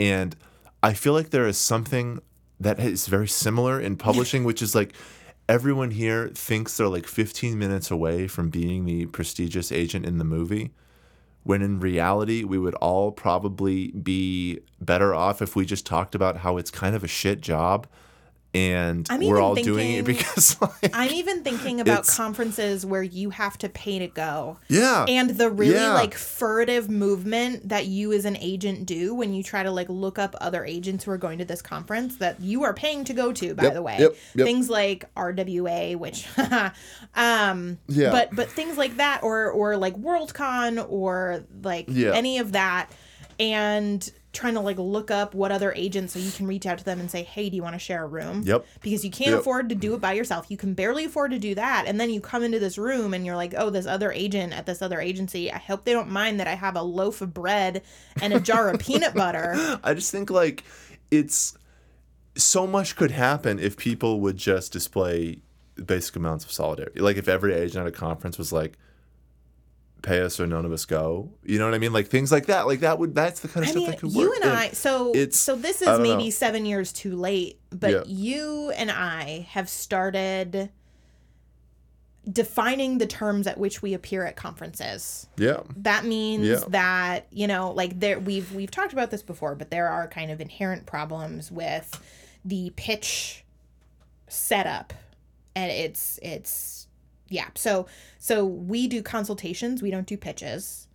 [0.00, 0.34] And
[0.82, 2.20] i feel like there is something
[2.62, 4.94] that is very similar in publishing which is like
[5.48, 10.24] everyone here thinks they're like 15 minutes away from being the prestigious agent in the
[10.24, 10.72] movie
[11.44, 16.38] when in reality we would all probably be better off if we just talked about
[16.38, 17.86] how it's kind of a shit job
[18.54, 23.30] and I'm we're all doing it because like I'm even thinking about conferences where you
[23.30, 24.58] have to pay to go.
[24.68, 25.94] yeah And the really Yeah.
[25.94, 30.18] like furtive movement that you as an agent do when you try to like look
[30.18, 33.32] up other agents who are going to this conference that you are paying to go
[33.32, 33.96] to, by Yep, the way.
[33.98, 34.46] yep, yep.
[34.46, 36.26] Things like RWA, which
[37.14, 38.10] um Yeah.
[38.10, 42.12] but but things like that or or like Worldcon or like Yeah.
[42.12, 42.90] any of that
[43.40, 46.84] and trying to like look up what other agents so you can reach out to
[46.84, 48.64] them and say, "Hey, do you want to share a room?" Yep.
[48.80, 49.40] because you can't Yep.
[49.40, 50.46] afford to do it by yourself.
[50.48, 51.84] You can barely afford to do that.
[51.86, 54.64] And then you come into this room and you're like, oh, this other agent at
[54.66, 57.82] this other agency, I hope they don't mind that I have a loaf of bread
[58.22, 59.54] and a jar of peanut butter.
[59.84, 60.64] I just think like
[61.10, 61.56] it's
[62.34, 65.42] so much could happen if people would just display
[65.84, 67.00] basic amounts of solidarity.
[67.00, 68.78] Like if every agent at a conference was like,
[70.02, 71.30] pay us or none of us go.
[71.44, 71.92] You know what I mean?
[71.92, 72.66] Like things like that.
[72.66, 74.36] Like that would that's the kind of I stuff mean, that could you work.
[74.42, 74.68] and I.
[74.70, 76.30] So it's- so this is maybe know.
[76.30, 78.02] seven years too late, but Yeah.
[78.06, 80.70] you and I have started
[82.30, 85.26] defining the terms at which we appear at conferences.
[85.36, 85.60] Yeah.
[85.78, 86.60] That means Yeah.
[86.68, 90.30] that you know, like there we've we've talked about this before, but there are kind
[90.30, 92.00] of inherent problems with
[92.44, 93.44] the pitch
[94.28, 94.92] setup,
[95.56, 96.81] and it's it's
[97.32, 97.48] yeah.
[97.54, 97.86] So
[98.18, 99.82] so we do consultations.
[99.82, 100.86] We don't do pitches.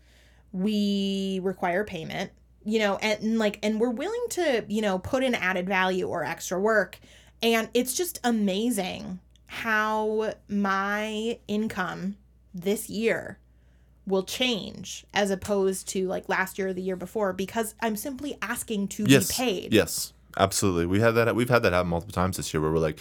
[0.52, 2.32] We require payment.
[2.64, 6.08] You know, and, and like, and we're willing to you know put in added value
[6.08, 7.00] or extra work,
[7.42, 12.18] and it's just amazing how my income
[12.54, 13.40] this year
[14.06, 18.38] will change as opposed to like last year or the year before because I'm simply
[18.42, 19.30] asking to Yes.
[19.30, 19.74] be paid.
[19.74, 20.12] Yes.
[20.38, 20.86] Absolutely.
[20.86, 23.00] We had that we've had that happen multiple times this year where we're like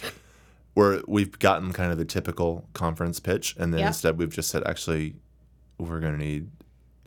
[0.77, 3.87] where we've gotten kind of the typical conference pitch and then Yep.
[3.87, 5.15] instead we've just said actually
[5.79, 6.49] we're gonna need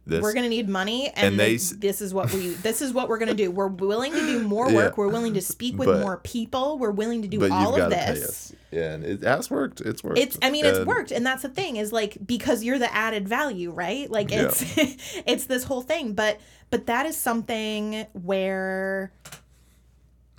[0.07, 0.23] this.
[0.23, 2.93] We're gonna need money, and, And they this, s- this is what we this is
[2.93, 3.51] what we're gonna do.
[3.51, 4.93] We're willing to do more work.
[4.93, 4.95] Yeah.
[4.97, 6.79] We're willing to speak with But- more people.
[6.79, 8.19] We're willing to do but all you've of to this.
[8.19, 8.53] pay us.
[8.73, 9.81] Yeah, and it has worked.
[9.83, 10.19] It's worked.
[10.19, 12.93] It's I mean it's And- worked and that's the thing is like because you're the
[12.93, 14.11] added value, right?
[14.11, 14.49] Like Yeah.
[14.49, 14.65] it's
[15.27, 16.41] it's this whole thing, but
[16.71, 19.13] but that is something where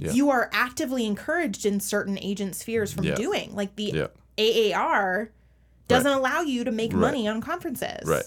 [0.02, 0.12] Yeah.
[0.14, 3.16] you are actively encouraged in certain agent spheres from Yeah.
[3.16, 3.56] doing.
[3.56, 4.08] Like the Yeah.
[4.38, 5.32] AAR
[5.88, 6.99] doesn't allow you to make Right.
[6.99, 8.08] money on conferences.
[8.08, 8.24] Right.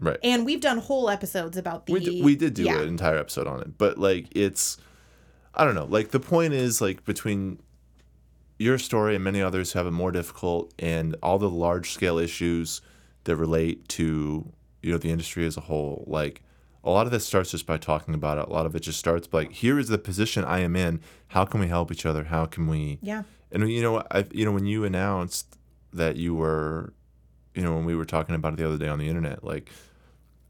[0.00, 0.18] Right.
[0.24, 3.46] And we've done whole episodes about the we did, we did do an entire episode
[3.46, 4.76] on it but like it's
[5.54, 7.58] i don't know like the point is like between
[8.58, 12.18] your story and many others who have it more difficult and all the large scale
[12.18, 12.80] issues
[13.24, 14.50] that relate to
[14.82, 16.42] you know the industry as a whole like
[16.84, 18.98] a lot of this starts just by talking about it a lot of it just
[18.98, 22.04] starts by like here is the position i am in how can we help each
[22.06, 23.22] other how can we Yeah.
[23.50, 25.58] and you know, I you know when you announced
[25.92, 26.92] that you were,
[27.54, 29.70] you know, when we were talking about it the other day on the internet, like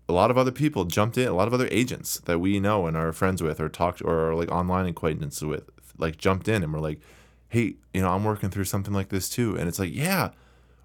[0.08, 2.86] a lot of other people jumped in, a lot of other agents that we know
[2.86, 5.68] and are friends with or talked or are like online acquaintances with,
[5.98, 7.00] like jumped in and were like,
[7.48, 10.30] hey, you know, I'm working through something like this too, and it's like, yeah.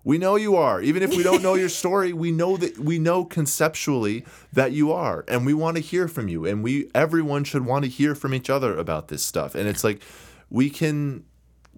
[0.07, 0.81] We know you are.
[0.81, 4.93] Even if we don't know your story, we know that we know conceptually that you
[4.93, 6.45] are, and we want to hear from you.
[6.45, 9.53] And we everyone should want to hear from each other about this stuff.
[9.53, 10.01] And it's like
[10.49, 11.25] we can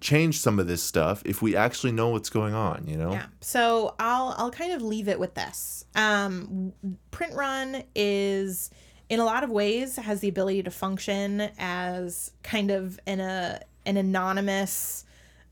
[0.00, 3.10] change some of this stuff if we actually know what's going on, you know?
[3.10, 3.26] Yeah.
[3.40, 5.84] So I'll I'll kind of leave it with this.
[5.96, 6.72] Um,
[7.10, 8.70] Print Run is
[9.08, 13.60] in a lot of ways has the ability to function as kind of an a
[13.86, 15.04] an anonymous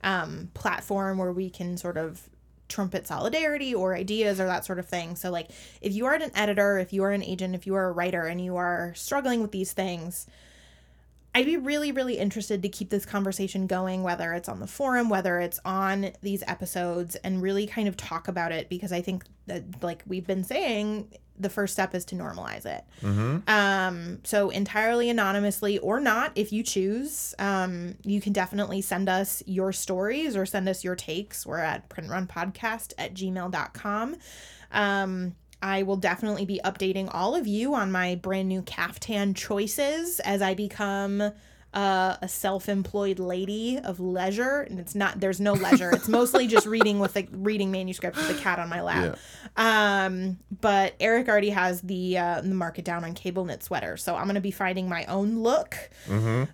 [0.05, 2.29] um, platform where we can sort of
[2.69, 5.17] trumpet solidarity or ideas or that sort of thing.
[5.17, 5.51] So like
[5.81, 8.27] if you are an editor, if you are an agent, if you are a writer
[8.27, 10.27] and you are struggling with these things,
[11.35, 15.09] I'd be really, really interested to keep this conversation going, whether it's on the forum,
[15.09, 19.25] whether it's on these episodes, and really kind of talk about it because I think
[19.47, 21.09] that, like we've been saying,
[21.39, 22.85] the first step is to normalize it.
[23.47, 29.43] Um, so entirely anonymously or not, if you choose, um, you can definitely send us
[29.47, 31.47] your stories or send us your takes.
[31.47, 34.17] We're at printrunpodcast at gmail.com.
[34.73, 40.21] Um, I will definitely be updating all of you on my brand new caftan choices
[40.21, 41.33] as I become
[41.75, 44.61] uh, a self-employed lady of leisure.
[44.61, 45.91] And it's not there's no leisure.
[45.91, 49.19] It's mostly just reading with a reading manuscript with a cat on my lap.
[49.57, 54.17] Um, but Eric already has the uh, the market down on cable knit sweater, so
[54.17, 55.77] I'm gonna be finding my own look.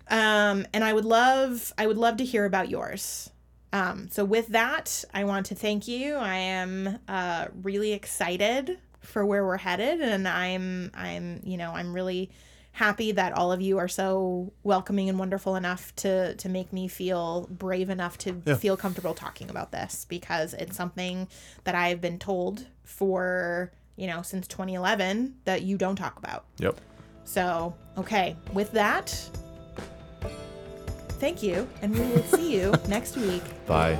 [0.09, 3.29] Um, and I would love I would love to hear about yours.
[3.71, 6.15] Um, so with that, I want to thank you.
[6.15, 11.93] I am uh, really excited for where we're headed and I'm I'm you know I'm
[11.93, 12.29] really
[12.75, 16.87] happy that all of you are so welcoming and wonderful enough to to make me
[16.87, 18.55] feel brave enough to yeah.
[18.55, 21.27] feel comfortable talking about this because it's something
[21.63, 26.45] that I've been told for you know since 2011 that you don't talk about.
[26.57, 26.79] Yep.
[27.23, 29.09] So, okay, with that,
[31.19, 33.43] thank you and we will see you next week.
[33.65, 33.97] Bye.